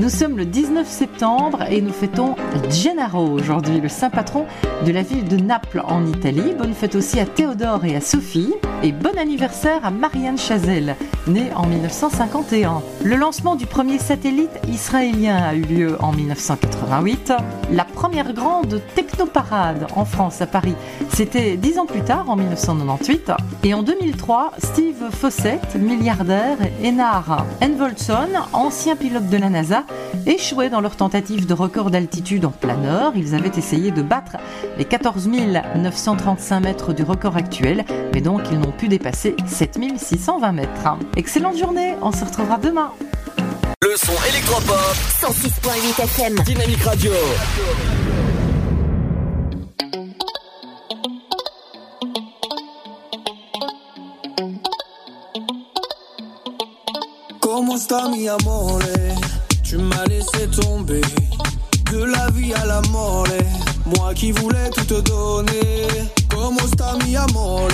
[0.00, 2.34] Nous sommes le 19 septembre et nous fêtons
[2.68, 4.44] Gennaro aujourd'hui, le saint patron
[4.84, 6.52] de la ville de Naples en Italie.
[6.58, 8.52] Bonne fête aussi à Théodore et à Sophie.
[8.82, 10.96] Et bon anniversaire à Marianne Chazelle,
[11.28, 12.82] née en 1951.
[13.04, 17.32] Le lancement du premier satellite israélien a eu lieu en 1988.
[17.70, 20.74] La première grande technoparade en France à Paris,
[21.14, 23.30] c'était dix ans plus tard, en 1998.
[23.62, 29.84] Et en 2003, Steve Fossett, milliardaire, et Enar Envolson, ancien pilote de la NASA,
[30.26, 33.12] échouaient dans leur tentative de record d'altitude en planeur.
[33.14, 34.36] Ils avaient essayé de battre
[34.76, 35.28] les 14
[35.76, 40.98] 935 mètres du record actuel, mais donc ils n'ont pu dépasser 7620 mètres.
[41.16, 42.90] Excellente journée, on se retrouvera demain.
[43.82, 44.96] Le son électropop.
[45.20, 46.34] 106.8 FM.
[46.44, 47.12] Dynamique Radio.
[58.02, 58.80] Mi amore
[59.62, 61.00] Tu m'as laissé tomber.
[61.92, 63.24] De la vie à la mort
[63.86, 65.86] Moi qui voulais tout te donner.
[66.28, 67.68] Comment sta mi amore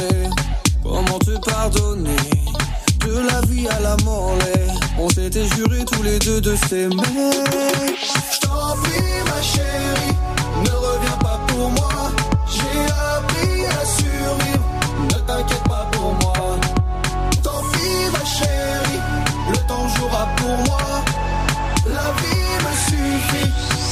[0.83, 2.17] Comment te pardonner.
[3.01, 4.37] De la vie à la mort
[4.99, 7.03] On s'était juré tous les deux de s'aimer.
[7.03, 10.15] Je t'en prie ma chérie
[10.65, 11.20] Ne reviens pas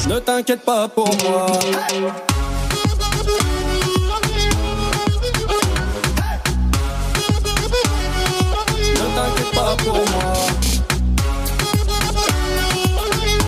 [0.09, 1.47] Ne t'inquiète pas pour moi